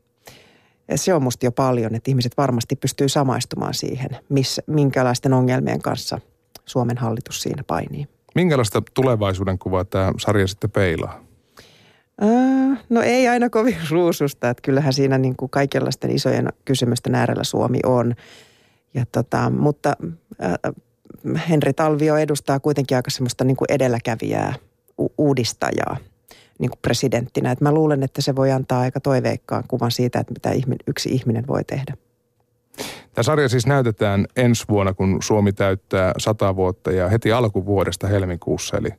Ja 0.88 0.98
se 0.98 1.14
on 1.14 1.24
musta 1.24 1.46
jo 1.46 1.52
paljon, 1.52 1.96
että 1.96 2.12
ihmiset 2.12 2.38
varmasti 2.38 2.76
pystyy 2.76 3.10
samaistumaan 3.10 3.74
siihen, 3.74 4.10
missä, 4.30 4.62
minkälaisten 4.68 5.34
ongelmien 5.34 5.82
kanssa 5.82 6.20
Suomen 6.66 6.98
hallitus 6.98 7.42
siinä 7.42 7.64
painii. 7.68 8.08
Minkälaista 8.36 8.82
tulevaisuuden 8.94 9.60
kuvaa 9.60 9.86
tämä 9.86 10.12
sarja 10.18 10.48
sitten 10.48 10.72
peilaa? 10.72 11.26
Äh, 12.24 12.80
no 12.90 13.02
ei 13.02 13.28
aina 13.28 13.50
kovin 13.50 13.78
ruususta, 13.90 14.50
että 14.50 14.62
kyllähän 14.62 14.94
siinä 14.94 15.18
niin 15.18 15.36
kuin 15.36 15.50
kaikenlaisten 15.50 16.12
isojen 16.12 16.50
kysymysten 16.66 17.16
äärellä 17.16 17.44
Suomi 17.44 17.80
on. 17.86 18.16
Ja 18.96 19.06
tota, 19.12 19.50
mutta 19.50 19.94
äh, 20.44 20.74
Henri 21.50 21.74
Talvio 21.74 22.18
edustaa 22.18 22.60
kuitenkin 22.60 22.98
aika 22.98 23.12
semmoista 23.12 23.44
niin 23.44 23.58
kuin 23.58 23.72
edelläkävijää, 23.72 24.54
u- 25.00 25.14
uudistajaa 25.18 25.98
niin 26.60 26.70
kuin 26.70 26.80
presidenttinä. 26.82 27.52
Et 27.52 27.62
mä 27.62 27.72
luulen, 27.72 28.04
että 28.04 28.22
se 28.22 28.36
voi 28.36 28.52
antaa 28.52 28.80
aika 28.80 29.00
toiveikkaan 29.00 29.64
kuvan 29.68 29.92
siitä, 29.92 30.20
että 30.20 30.34
mitä 30.34 30.52
ihmin, 30.52 30.78
yksi 30.88 31.10
ihminen 31.10 31.48
voi 31.48 31.64
tehdä. 31.64 31.94
Tämä 33.14 33.24
sarja 33.24 33.50
siis 33.50 33.68
näytetään 33.68 34.26
ensi 34.36 34.66
vuonna, 34.70 34.94
kun 34.94 35.18
Suomi 35.22 35.54
täyttää 35.54 36.14
sata 36.18 36.56
vuotta 36.56 36.92
ja 36.92 37.10
heti 37.10 37.32
alkuvuodesta 37.32 38.08
helmikuussa, 38.08 38.78
eli 38.78 38.90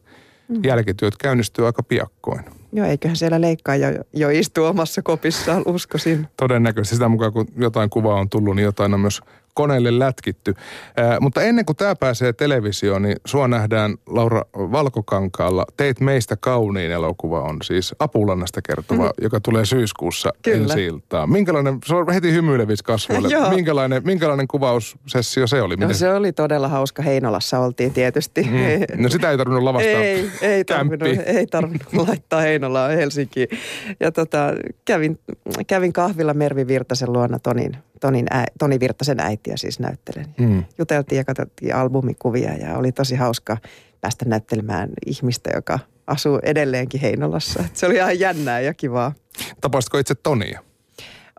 mm. 0.48 0.64
jälkityöt 0.64 1.16
käynnistyy 1.16 1.66
aika 1.66 1.82
piakkoin. 1.82 2.44
Joo, 2.72 2.86
eiköhän 2.86 3.16
siellä 3.16 3.40
leikkaa 3.40 3.76
jo, 3.76 3.88
jo 4.12 4.28
istu 4.30 4.64
omassa 4.64 5.02
kopissaan, 5.02 5.62
uskoisin. 5.66 6.28
Todennäköisesti 6.36 6.96
sitä 6.96 7.08
mukaan, 7.08 7.32
kun 7.32 7.46
jotain 7.56 7.90
kuvaa 7.90 8.20
on 8.20 8.30
tullut, 8.30 8.56
niin 8.56 8.64
jotain 8.64 8.94
on 8.94 9.00
myös 9.00 9.20
koneelle 9.56 9.98
lätkitty. 9.98 10.54
Ää, 10.96 11.20
mutta 11.20 11.42
ennen 11.42 11.64
kuin 11.64 11.76
tämä 11.76 11.96
pääsee 11.96 12.32
televisioon, 12.32 13.02
niin 13.02 13.16
sua 13.26 13.48
nähdään 13.48 13.94
Laura 14.06 14.42
Valkokankaalla. 14.54 15.64
Teit 15.76 16.00
meistä 16.00 16.36
kauniin 16.40 16.90
elokuva 16.90 17.40
on 17.40 17.56
siis 17.62 17.94
Apulannasta 17.98 18.62
kertova, 18.62 19.04
mm. 19.04 19.12
joka 19.22 19.40
tulee 19.40 19.64
syyskuussa 19.64 20.32
ensi 20.46 20.84
iltaan. 20.84 21.30
Minkälainen, 21.30 21.78
se 21.86 21.94
on 21.94 22.12
heti 22.12 22.32
hymyilevissä 22.32 22.84
kasvoille. 22.84 23.28
minkälainen, 23.56 24.02
minkälainen 24.04 24.48
kuvaussessio 24.48 25.46
se 25.46 25.62
oli? 25.62 25.76
No, 25.76 25.94
se 25.94 26.12
oli 26.12 26.32
todella 26.32 26.68
hauska. 26.68 27.02
Heinolassa 27.02 27.58
oltiin 27.58 27.92
tietysti. 27.92 28.42
Mm. 28.42 29.02
No 29.02 29.08
sitä 29.08 29.30
ei 29.30 29.36
tarvinnut 29.36 29.64
lavastaa 29.64 29.92
Ei, 29.92 30.30
ei 30.42 30.64
tarvinnut, 30.64 31.08
ei 31.26 31.46
tarvinnut 31.46 31.92
laittaa 32.08 32.40
Heinolaan 32.40 32.90
Helsinkiin. 32.90 33.48
Ja 34.00 34.12
tota, 34.12 34.52
kävin, 34.84 35.18
kävin 35.66 35.92
kahvilla 35.92 36.34
Mervi 36.34 36.66
Virtasen 36.66 37.12
luona 37.12 37.38
Tonin 37.38 37.76
Tonin 38.00 38.26
ä, 38.34 38.44
Toni 38.58 38.80
Virtasen 38.80 39.20
äitiä 39.20 39.56
siis 39.56 39.80
näyttelen. 39.80 40.26
Mm. 40.38 40.64
Juteltiin 40.78 41.16
ja 41.16 41.24
katsottiin 41.24 41.74
albumikuvia 41.74 42.54
ja 42.54 42.76
oli 42.76 42.92
tosi 42.92 43.14
hauska 43.14 43.56
päästä 44.00 44.24
näyttelemään 44.24 44.88
ihmistä, 45.06 45.50
joka 45.54 45.78
asuu 46.06 46.38
edelleenkin 46.42 47.00
Heinolassa. 47.00 47.62
Et 47.66 47.76
se 47.76 47.86
oli 47.86 47.94
ihan 47.94 48.20
jännää 48.20 48.60
ja 48.60 48.74
kivaa. 48.74 49.12
Tapasitko 49.60 49.98
itse 49.98 50.14
Tonia? 50.14 50.60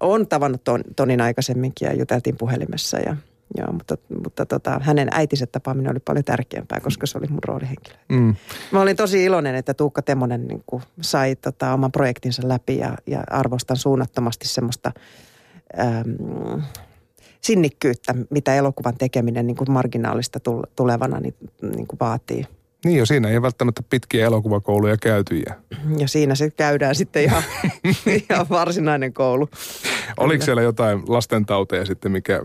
On 0.02 0.28
tavannut 0.28 0.64
ton, 0.64 0.82
Tonin 0.96 1.22
aikaisemminkin 1.22 1.86
ja 1.86 1.94
juteltiin 1.94 2.38
puhelimessa 2.38 3.00
ja 3.00 3.16
Joo, 3.58 3.72
mutta, 3.72 3.98
mutta 4.24 4.46
tota, 4.46 4.80
hänen 4.84 5.08
äitinsä 5.12 5.46
tapaaminen 5.46 5.92
oli 5.92 6.00
paljon 6.00 6.26
tärkeämpää, 6.26 6.80
koska 6.80 7.08
se 7.08 7.18
oli 7.18 7.28
mun 7.28 7.44
roolihenkilö. 7.46 7.96
Mm. 8.10 8.36
Mä 8.72 8.82
olin 8.82 8.96
tosi 8.96 9.24
iloinen, 9.24 9.56
että 9.56 9.74
Tuukka 9.74 10.02
Temonen 10.02 10.48
niin 10.48 10.64
kuin, 10.66 10.84
sai 11.02 11.36
tota, 11.36 11.74
oman 11.74 11.92
projektinsa 11.92 12.48
läpi 12.48 12.78
ja, 12.78 12.98
ja 13.06 13.24
arvostan 13.30 13.78
suunnattomasti 13.78 14.48
semmoista 14.48 14.92
äm, 15.80 16.62
sinnikkyyttä, 17.42 18.16
mitä 18.30 18.56
elokuvan 18.56 18.98
tekeminen 18.98 19.48
niin 19.48 19.58
kuin 19.58 19.72
marginaalista 19.72 20.40
tulevana 20.76 21.20
niin, 21.20 21.36
niin 21.62 21.88
kuin 21.88 22.00
vaatii. 22.00 22.46
Niin 22.86 22.98
jo, 22.98 23.06
siinä 23.06 23.30
ei 23.30 23.42
välttämättä 23.42 23.84
pitkiä 23.90 24.26
elokuvakouluja 24.26 24.98
käyty. 24.98 25.44
Ja 25.98 26.08
siinä 26.08 26.36
se 26.36 26.50
käydään 26.50 26.96
sitten 26.96 27.24
ihan, 27.24 27.44
ihan 28.30 28.46
varsinainen 28.50 29.14
koulu. 29.14 29.50
Oliko 30.18 30.46
siellä 30.46 30.62
jotain 30.62 31.04
lastentauteja 31.08 31.86
sitten, 31.86 32.12
mikä 32.12 32.42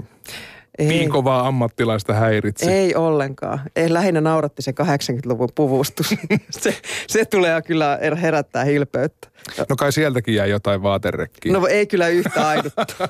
ei. 0.78 0.88
niin 0.88 1.10
kovaa 1.10 1.46
ammattilaista 1.46 2.14
häiritsi? 2.14 2.70
Ei 2.70 2.94
ollenkaan. 2.94 3.60
Ei, 3.76 3.92
lähinnä 3.92 4.20
nauratti 4.20 4.62
se 4.62 4.70
80-luvun 4.82 5.48
puvustus. 5.54 6.14
se, 6.50 6.76
se 7.06 7.24
tulee 7.24 7.62
kyllä 7.62 7.98
herättää 8.22 8.64
hilpeyttä. 8.64 9.28
No 9.68 9.76
kai 9.76 9.92
sieltäkin 9.92 10.34
jää 10.34 10.46
jotain 10.46 10.82
vaaterekkiä. 10.82 11.52
No 11.52 11.66
ei 11.66 11.86
kyllä 11.86 12.08
yhtä 12.08 12.48
ainutta. 12.48 13.08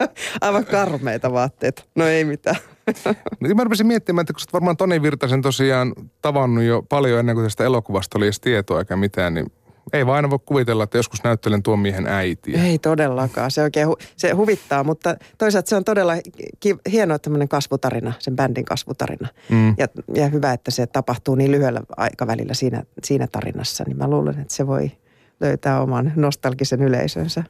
Aivan 0.40 0.66
karmeita 0.66 1.32
vaatteita. 1.32 1.82
No 1.94 2.06
ei 2.06 2.24
mitään. 2.24 2.56
no, 3.40 3.54
mä 3.54 3.64
rupesin 3.64 3.86
miettimään, 3.86 4.22
että 4.22 4.32
kun 4.32 4.40
sä 4.40 4.46
varmaan 4.52 4.76
Toni 4.76 5.02
Virtasen 5.02 5.42
tosiaan 5.42 5.92
tavannut 6.22 6.64
jo 6.64 6.82
paljon 6.88 7.20
ennen 7.20 7.34
kuin 7.34 7.44
tästä 7.44 7.64
elokuvasta 7.64 8.18
oli 8.18 8.26
edes 8.26 8.40
tietoa 8.40 8.78
eikä 8.78 8.96
mitään, 8.96 9.34
niin 9.34 9.52
ei 9.92 10.06
vaan 10.06 10.16
aina 10.16 10.30
voi 10.30 10.38
kuvitella, 10.44 10.84
että 10.84 10.98
joskus 10.98 11.24
näyttelen 11.24 11.62
tuon 11.62 11.78
miehen 11.78 12.06
äitiä. 12.06 12.64
Ei 12.64 12.78
todellakaan. 12.78 13.50
Se 13.50 13.62
oikein 13.62 13.88
hu- 13.88 14.04
se 14.16 14.30
huvittaa, 14.30 14.84
mutta 14.84 15.16
toisaalta 15.38 15.68
se 15.68 15.76
on 15.76 15.84
todella 15.84 16.12
ki- 16.60 16.76
hieno 16.92 17.18
tämmöinen 17.18 17.48
kasvutarina, 17.48 18.12
sen 18.18 18.36
bändin 18.36 18.64
kasvutarina. 18.64 19.28
Mm. 19.48 19.74
Ja, 19.78 19.86
ja 20.14 20.28
hyvä, 20.28 20.52
että 20.52 20.70
se 20.70 20.86
tapahtuu 20.86 21.34
niin 21.34 21.50
lyhyellä 21.50 21.80
aikavälillä 21.96 22.54
siinä, 22.54 22.82
siinä 23.04 23.26
tarinassa. 23.32 23.84
Niin 23.86 23.96
mä 23.96 24.10
luulen, 24.10 24.38
että 24.40 24.54
se 24.54 24.66
voi 24.66 24.90
löytää 25.40 25.80
oman 25.82 26.12
nostalgisen 26.16 26.82
yleisönsä. 26.82 27.44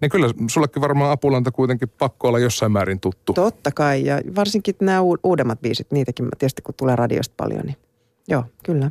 Niin 0.00 0.10
kyllä, 0.10 0.28
sullekin 0.50 0.82
varmaan 0.82 1.10
Apulanta 1.10 1.50
kuitenkin 1.50 1.88
pakko 1.98 2.28
olla 2.28 2.38
jossain 2.38 2.72
määrin 2.72 3.00
tuttu. 3.00 3.32
Totta 3.32 3.72
kai, 3.72 4.04
ja 4.04 4.20
varsinkin 4.36 4.74
nämä 4.80 5.00
uudemmat 5.22 5.60
biisit, 5.60 5.92
niitäkin 5.92 6.28
tietysti 6.38 6.62
kun 6.62 6.74
tulee 6.74 6.96
radiosta 6.96 7.34
paljon, 7.36 7.62
niin 7.66 7.76
joo, 8.28 8.44
kyllä. 8.64 8.90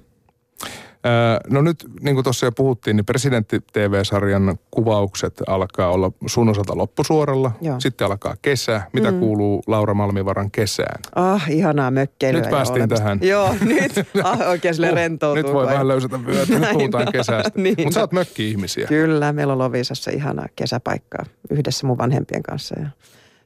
No 1.50 1.62
nyt, 1.62 1.86
niin 2.02 2.16
kuin 2.16 2.24
tuossa 2.24 2.46
jo 2.46 2.52
puhuttiin, 2.52 2.96
niin 2.96 3.06
presidentti-TV-sarjan 3.06 4.58
kuvaukset 4.72 5.42
alkaa 5.48 5.90
olla 5.90 6.12
sun 6.26 6.50
osalta 6.50 6.78
loppusuoralla. 6.78 7.52
Joo. 7.62 7.80
Sitten 7.80 8.08
alkaa 8.08 8.36
kesä. 8.42 8.82
Mitä 8.94 9.12
mm. 9.12 9.20
kuuluu 9.20 9.64
Laura 9.68 9.94
Malmivaran 9.94 10.52
kesään? 10.52 11.02
Ah, 11.16 11.52
ihanaa 11.52 11.92
mökkeilyä. 11.92 12.42
Nyt 12.42 12.50
päästiin 12.50 12.90
tähän. 12.90 13.20
Joo, 13.22 13.56
nyt 13.62 13.92
ah, 14.24 14.40
oikein 14.50 14.76
sille 14.76 14.90
uh, 14.90 14.96
rentoutuu. 14.96 15.44
Nyt 15.44 15.54
voi 15.54 15.66
vähän 15.66 15.88
löysätä 15.88 16.26
vyötä, 16.26 16.60
nyt 16.60 16.70
puhutaan 16.74 17.12
kesästä. 17.12 17.52
niin. 17.56 17.76
Mutta 17.78 17.94
sä 17.94 18.00
oot 18.00 18.12
mökki-ihmisiä. 18.12 18.88
Kyllä, 18.88 19.34
meillä 19.34 19.54
on 19.54 19.60
Lovisassa 19.60 20.12
ihanaa 20.12 20.46
kesäpaikkaa 20.56 21.26
yhdessä 21.50 21.88
mun 21.88 21.98
vanhempien 21.98 22.44
kanssa. 22.44 22.76
Ja 22.80 22.88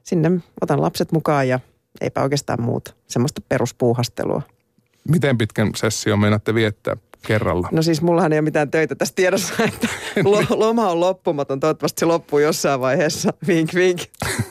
sinne 0.02 0.30
otan 0.60 0.82
lapset 0.82 1.12
mukaan 1.12 1.48
ja 1.48 1.60
eipä 2.00 2.22
oikeastaan 2.22 2.62
muuta. 2.62 2.94
Semmoista 3.06 3.42
peruspuuhastelua. 3.48 4.42
Miten 5.08 5.38
pitkän 5.38 5.70
session 5.76 6.18
meinaatte 6.18 6.54
viettää 6.54 6.96
kerralla? 7.26 7.68
No 7.72 7.82
siis 7.82 8.02
mullahan 8.02 8.32
ei 8.32 8.38
ole 8.38 8.44
mitään 8.44 8.70
töitä 8.70 8.94
tässä 8.94 9.14
tiedossa, 9.14 9.54
että 9.64 9.88
loma 10.50 10.90
on 10.90 11.00
loppumaton. 11.00 11.60
Toivottavasti 11.60 12.00
se 12.00 12.06
loppuu 12.06 12.38
jossain 12.38 12.80
vaiheessa. 12.80 13.32
Vink, 13.48 13.74
vink. 13.74 14.00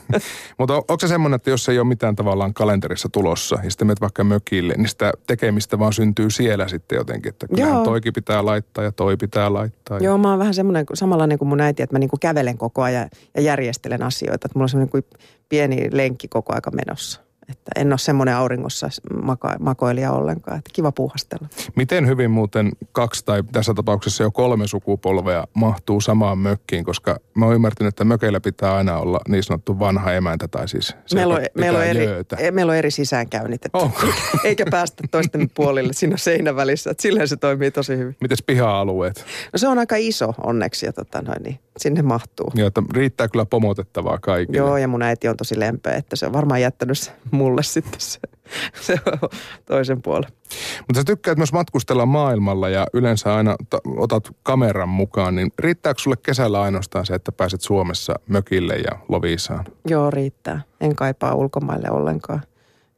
Mutta 0.58 0.76
on, 0.76 0.84
onko 0.88 1.00
se 1.00 1.08
semmoinen, 1.08 1.36
että 1.36 1.50
jos 1.50 1.70
ei 1.70 1.80
ole 1.80 1.88
mitään 1.88 2.16
tavallaan 2.16 2.54
kalenterissa 2.54 3.10
tulossa 3.12 3.60
ja 3.64 3.70
sitten 3.70 3.88
menet 3.88 4.02
vaikka 4.02 4.24
mökille, 4.24 4.74
niin 4.78 4.90
sitä 4.90 5.14
tekemistä 5.28 5.80
vaan 5.80 5.94
syntyy 5.94 6.30
siellä 6.30 6.68
sitten 6.68 6.96
jotenkin, 6.96 7.30
että 7.30 7.48
kyllähän 7.48 7.84
toikin 7.84 8.14
pitää 8.14 8.46
laittaa 8.46 8.84
ja 8.84 8.92
toi 8.92 9.18
pitää 9.18 9.54
laittaa. 9.54 10.00
Joo, 10.00 10.18
mä 10.18 10.30
oon 10.30 10.40
vähän 10.40 10.54
semmoinen 10.54 10.86
samanlainen 10.94 11.38
kuin 11.38 11.50
mun 11.50 11.62
äiti, 11.62 11.84
että 11.84 11.96
mä 11.96 12.00
niinku 12.00 12.18
kävelen 12.22 12.58
koko 12.58 12.82
ajan 12.82 13.10
ja 13.36 13.42
järjestelen 13.42 14.04
asioita. 14.04 14.46
Että 14.48 14.50
mulla 14.56 14.66
on 14.66 14.70
semmoinen 14.70 14.92
kuin 14.92 15.04
pieni 15.50 15.90
lenkki 15.92 16.28
koko 16.28 16.56
aika 16.56 16.72
menossa. 16.72 17.27
Että 17.50 17.72
en 17.76 17.92
ole 17.92 17.98
semmoinen 17.98 18.36
auringossa 18.36 18.90
maka- 19.24 19.56
makoilija 19.60 20.12
ollenkaan, 20.12 20.58
että 20.58 20.70
kiva 20.74 20.92
puuhastella. 20.92 21.48
Miten 21.76 22.08
hyvin 22.08 22.32
muuten 22.32 22.72
kaksi 22.92 23.26
tai 23.26 23.44
tässä 23.52 23.74
tapauksessa 23.74 24.24
jo 24.24 24.32
kolme 24.32 24.68
sukupolvea 24.68 25.48
mahtuu 25.54 26.02
samaan 26.02 26.38
mökkiin, 26.38 26.84
koska 26.84 27.18
mä 27.34 27.46
oon 27.46 27.56
ymmärtänyt, 27.56 27.88
että 27.88 28.04
mökeillä 28.04 28.40
pitää 28.40 28.76
aina 28.76 28.98
olla 28.98 29.20
niin 29.28 29.44
sanottu 29.44 29.80
vanha 29.80 30.14
emäntä 30.14 30.48
tai 30.48 30.68
siis 30.68 30.96
se, 31.06 31.16
meillä 31.16 31.36
on, 31.36 31.42
meillä 31.58 31.80
on, 31.80 31.86
eri, 31.86 32.08
e, 32.38 32.52
meillä 32.52 32.72
on 32.72 32.78
eri 32.78 32.92
sisäänkäynnit, 32.92 33.66
että 33.66 33.78
oh. 33.78 34.04
eikä 34.44 34.66
päästä 34.72 35.04
toisten 35.12 35.50
puolille 35.56 35.94
siinä 35.94 36.18
seinän 36.18 36.56
välissä, 36.56 36.92
että 36.92 37.02
silleen 37.02 37.28
se 37.28 37.38
toimii 37.38 37.72
tosi 37.72 37.98
hyvin. 37.98 38.16
Mites 38.22 38.44
piha-alueet? 38.44 39.26
No 39.54 39.58
se 39.58 39.68
on 39.68 39.80
aika 39.80 39.96
iso 39.96 40.34
onneksi 40.44 40.86
ja 40.86 40.94
tota 40.94 41.22
noin, 41.22 41.44
niin 41.44 41.60
sinne 41.78 42.02
mahtuu. 42.02 42.52
Joo, 42.56 42.68
että 42.68 42.84
riittää 42.94 43.28
kyllä 43.28 43.46
pomotettavaa 43.46 44.18
kaikille. 44.18 44.58
Joo, 44.58 44.78
ja 44.78 44.88
mun 44.88 45.02
äiti 45.02 45.28
on 45.28 45.38
tosi 45.38 45.60
lempeä, 45.60 45.96
että 45.96 46.16
se 46.16 46.26
on 46.26 46.34
varmaan 46.34 46.62
jättänyt 46.62 47.14
mulle 47.38 47.64
sitten 47.64 48.00
se, 48.02 48.20
se 48.82 48.98
toisen 49.66 50.02
puolen. 50.02 50.30
Mutta 50.80 51.00
sä 51.00 51.04
tykkäät 51.04 51.38
myös 51.38 51.54
matkustella 51.54 52.06
maailmalla 52.06 52.70
ja 52.70 52.88
yleensä 52.94 53.36
aina 53.36 53.56
ta- 53.70 53.82
otat 53.98 54.30
kameran 54.44 54.90
mukaan, 54.90 55.36
niin 55.36 55.52
riittääkö 55.60 56.02
sulle 56.02 56.18
kesällä 56.24 56.62
ainoastaan 56.62 57.06
se, 57.06 57.16
että 57.16 57.32
pääset 57.32 57.62
Suomessa 57.62 58.14
mökille 58.28 58.76
ja 58.76 59.00
Loviisaan? 59.10 59.66
Joo, 59.88 60.12
riittää. 60.12 60.62
En 60.82 60.96
kaipaa 60.96 61.34
ulkomaille 61.34 61.92
ollenkaan. 61.92 62.42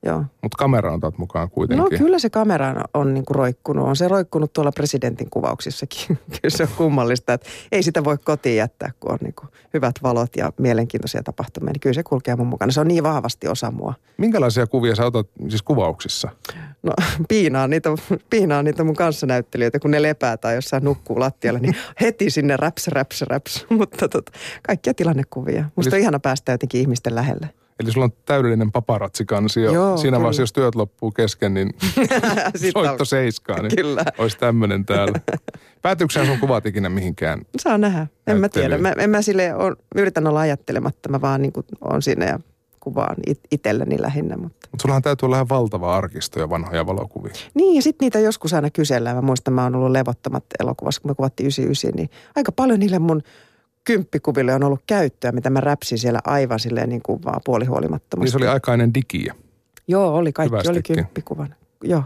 Joo. 0.06 0.24
Mutta 0.42 0.58
kamera 0.58 0.94
on 0.94 1.02
mukaan 1.18 1.50
kuitenkin. 1.50 1.84
No 1.84 1.98
kyllä 1.98 2.20
se 2.20 2.30
kamera 2.30 2.84
on 2.94 3.14
niin 3.14 3.26
kuin 3.26 3.36
roikkunut. 3.36 3.88
On 3.88 3.96
se 3.96 4.08
roikkunut 4.08 4.54
tuolla 4.54 4.72
presidentin 4.72 5.30
kuvauksissakin. 5.30 6.00
kyllä 6.42 6.58
se 6.58 6.64
on 6.64 6.70
kummallista, 6.78 7.34
että 7.34 7.50
ei 7.72 7.84
sitä 7.84 8.04
voi 8.04 8.18
kotiin 8.18 8.56
jättää, 8.56 8.92
kun 9.00 9.12
on 9.12 9.18
niin 9.22 9.34
kuin 9.34 9.50
hyvät 9.74 9.96
valot 10.04 10.36
ja 10.36 10.52
mielenkiintoisia 10.58 11.24
tapahtumia. 11.24 11.72
Niin 11.72 11.80
kyllä 11.80 11.94
se 11.94 12.04
kulkee 12.04 12.36
mun 12.36 12.48
mukana. 12.48 12.72
Se 12.72 12.82
on 12.82 12.88
niin 12.88 13.04
vahvasti 13.04 13.48
osa 13.48 13.72
mua. 13.72 13.94
Minkälaisia 14.18 14.68
kuvia 14.68 14.96
sä 14.96 15.06
otat 15.06 15.28
siis 15.50 15.62
kuvauksissa? 15.62 16.30
No 16.84 16.94
piinaa 17.30 17.68
niitä, 17.68 17.90
piinaa 18.30 18.64
niitä 18.64 18.84
mun 18.84 18.96
kanssanäyttelijöitä, 18.96 19.80
kun 19.80 19.92
ne 19.92 20.02
lepää 20.02 20.38
tai 20.38 20.56
jossain 20.56 20.84
nukkuu 20.84 21.20
lattialla, 21.20 21.60
niin 21.60 21.76
heti 22.02 22.30
sinne 22.30 22.58
raps, 22.58 22.88
raps, 22.88 23.22
raps. 23.22 23.66
Mutta 23.80 24.08
tota, 24.08 24.32
kaikkia 24.68 24.94
tilannekuvia. 24.94 25.66
Musta 25.76 25.96
on 25.96 26.02
ihana 26.02 26.20
päästä 26.20 26.52
jotenkin 26.52 26.82
ihmisten 26.82 27.16
lähelle. 27.16 27.50
Eli 27.80 27.92
sulla 27.92 28.06
on 28.06 28.12
täydellinen 28.26 28.72
paparatsikansio. 28.72 29.72
Joo, 29.72 29.98
Siinä 29.98 30.12
kyllä. 30.12 30.20
vaiheessa, 30.20 30.42
jos 30.42 30.54
työt 30.54 30.76
loppuu 30.76 31.12
kesken, 31.12 31.54
niin 31.54 31.70
soitto 32.74 33.06
seiskaan, 33.06 33.64
niin 33.64 33.76
Kyllä. 33.76 34.04
olisi 34.18 34.38
tämmöinen 34.38 34.86
täällä. 34.86 35.20
Päätyykö 35.82 36.26
sun 36.26 36.40
kuvat 36.40 36.66
ikinä 36.66 36.90
mihinkään? 36.90 37.42
Saa 37.58 37.78
nähdä. 37.78 38.08
En 38.28 38.38
mä 38.38 38.50
tiedä. 38.50 38.78
Mä, 38.78 38.94
en 38.98 39.10
mä 39.10 39.22
sille 39.22 39.56
on, 39.56 39.76
yritän 39.96 40.28
olla 40.28 40.40
ajattelematta. 40.40 41.10
Mä 41.10 41.22
vaan 41.22 41.42
niin 41.42 41.54
on 41.82 42.02
siinä 42.02 42.26
ja 42.26 42.40
kuvaan 42.80 43.16
it, 43.28 43.40
itselleni 43.52 44.02
lähinnä. 44.02 44.38
Mutta. 44.38 44.68
Mutta 44.72 44.82
sullahan 44.82 45.02
täytyy 45.02 45.26
olla 45.26 45.36
ihan 45.36 45.50
valtava 45.50 45.96
arkisto 45.96 46.40
ja 46.40 46.50
vanhoja 46.50 46.86
valokuvia. 46.86 47.34
Niin 47.54 47.76
ja 47.76 47.82
sitten 47.82 48.06
niitä 48.06 48.20
joskus 48.20 48.54
aina 48.54 48.70
kysellään. 48.70 49.16
Mä 49.16 49.22
muistan, 49.22 49.54
mä 49.54 49.64
oon 49.64 49.76
ollut 49.76 49.92
levottomat 49.92 50.44
elokuvassa, 50.60 51.02
kun 51.02 51.12
me 51.12 51.16
kuvattiin 51.16 51.46
99, 51.46 51.92
niin 51.96 52.10
aika 52.36 52.52
paljon 52.52 52.80
niille 52.80 53.00
mun 53.00 53.22
kymppikuville 53.84 54.54
on 54.54 54.64
ollut 54.64 54.82
käyttöä, 54.88 55.32
mitä 55.32 55.50
mä 55.50 55.62
räpsin 55.62 55.98
siellä 55.98 56.20
aivan 56.24 56.60
silleen 56.60 56.90
niin 56.90 57.02
kuin 57.04 57.24
vaan 57.24 57.42
puolihuolimattomasti. 57.46 58.26
Niin 58.26 58.32
se 58.32 58.38
oli 58.38 58.48
aikainen 58.48 58.94
digiä. 58.94 59.36
Joo, 59.88 60.16
oli. 60.16 60.34
Kaikki 60.34 60.56
oli 60.56 60.64
Hyvästikin. 60.64 60.96
kymppikuvan. 60.96 61.56
Joo, 61.84 62.04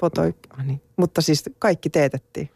foto, 0.00 0.22
niin. 0.64 0.80
Mutta 0.96 1.22
siis 1.22 1.50
kaikki 1.58 1.90
teetettiin. 1.90 2.50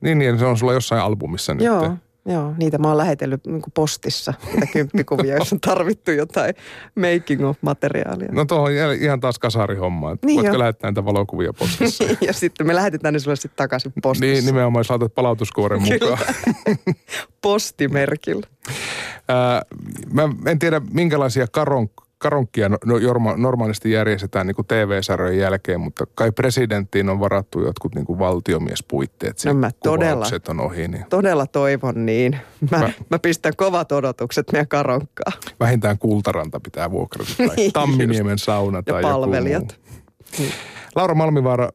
Niin, 0.00 0.18
niin 0.18 0.38
se 0.38 0.44
on 0.44 0.56
sulla 0.56 0.72
jossain 0.72 1.02
albumissa 1.02 1.54
nyt. 1.54 1.64
Joo, 1.64 1.96
joo, 2.32 2.54
niitä 2.58 2.78
mä 2.78 2.88
oon 2.88 2.98
lähetellyt 2.98 3.46
niin 3.46 3.62
postissa, 3.74 4.34
niitä 4.52 4.66
kymppikuvia, 4.72 5.36
jos 5.36 5.52
on 5.52 5.60
tarvittu 5.60 6.10
jotain 6.10 6.54
making 6.94 7.48
of 7.48 7.56
materiaalia. 7.62 8.28
No 8.32 8.44
tuohon 8.44 8.72
ihan 9.00 9.20
taas 9.20 9.38
kasarihomma. 9.38 10.12
että 10.12 10.26
Niin 10.26 10.36
Voitko 10.36 10.54
jo. 10.54 10.58
lähettää 10.58 10.90
näitä 10.90 11.04
valokuvia 11.04 11.52
postissa? 11.52 12.04
ja 12.26 12.32
sitten 12.32 12.66
me 12.66 12.74
lähetetään 12.74 13.14
ne 13.14 13.20
sulle 13.20 13.36
sitten 13.36 13.56
takaisin 13.56 13.92
postissa. 14.02 14.32
niin, 14.32 14.46
nimenomaan 14.46 14.80
jos 14.80 14.90
laitat 14.90 15.14
palautuskuoren 15.14 15.82
mukaan. 15.82 16.18
Postimerkillä. 17.42 18.46
Ää, 19.28 19.62
mä 20.12 20.28
en 20.46 20.58
tiedä, 20.58 20.80
minkälaisia 20.92 21.46
karon, 21.52 21.88
karonkkia 22.20 22.68
no, 22.68 22.76
no, 22.86 22.96
jorma- 22.98 23.36
normaalisti 23.36 23.90
järjestetään 23.90 24.46
niin 24.46 24.66
TV-sarjojen 24.68 25.38
jälkeen, 25.38 25.80
mutta 25.80 26.06
kai 26.14 26.32
presidenttiin 26.32 27.08
on 27.08 27.20
varattu 27.20 27.60
jotkut 27.62 27.94
niin 27.94 28.04
kuin 28.04 28.18
valtiomiespuitteet. 28.18 29.36
No 29.44 29.54
mä 29.54 29.70
todella- 29.84 30.26
on 30.48 30.60
ohi, 30.60 30.88
niin 30.88 31.04
Todella 31.10 31.46
toivon 31.46 32.06
niin. 32.06 32.36
Mä, 32.70 32.78
Mä- 32.78 32.90
mä, 33.10 33.18
pistän 33.18 33.52
kovat 33.56 33.92
odotukset 33.92 34.52
meidän 34.52 34.68
karonkkaan. 34.68 35.32
vähintään 35.60 35.98
Kultaranta 35.98 36.60
pitää 36.60 36.90
vuokrata 36.90 37.30
tai 37.36 37.48
Niin, 37.56 37.72
Tamminiemen 37.72 38.38
sauna 38.38 38.78
Ja 38.78 38.82
tai 38.82 39.02
joku 39.02 39.12
palvelijat. 39.12 39.78
muu. 40.38 40.48
Laura 40.94 41.14
Malmivaara, 41.14 41.68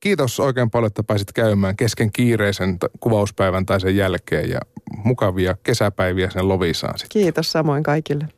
kiitos 0.00 0.40
oikein 0.40 0.70
paljon, 0.70 0.86
että 0.86 1.02
pääsit 1.02 1.32
käymään 1.32 1.76
kesken 1.76 2.12
kiireisen 2.12 2.78
kuvauspäivän 3.00 3.66
tai 3.66 3.80
sen 3.80 3.96
jälkeen 3.96 4.50
ja 4.50 4.60
mukavia 5.04 5.56
kesäpäiviä 5.62 6.30
sen 6.30 6.48
Lovisaan 6.48 6.98
sitten. 6.98 7.22
Kiitos 7.22 7.52
samoin 7.52 7.82
kaikille. 7.82 8.26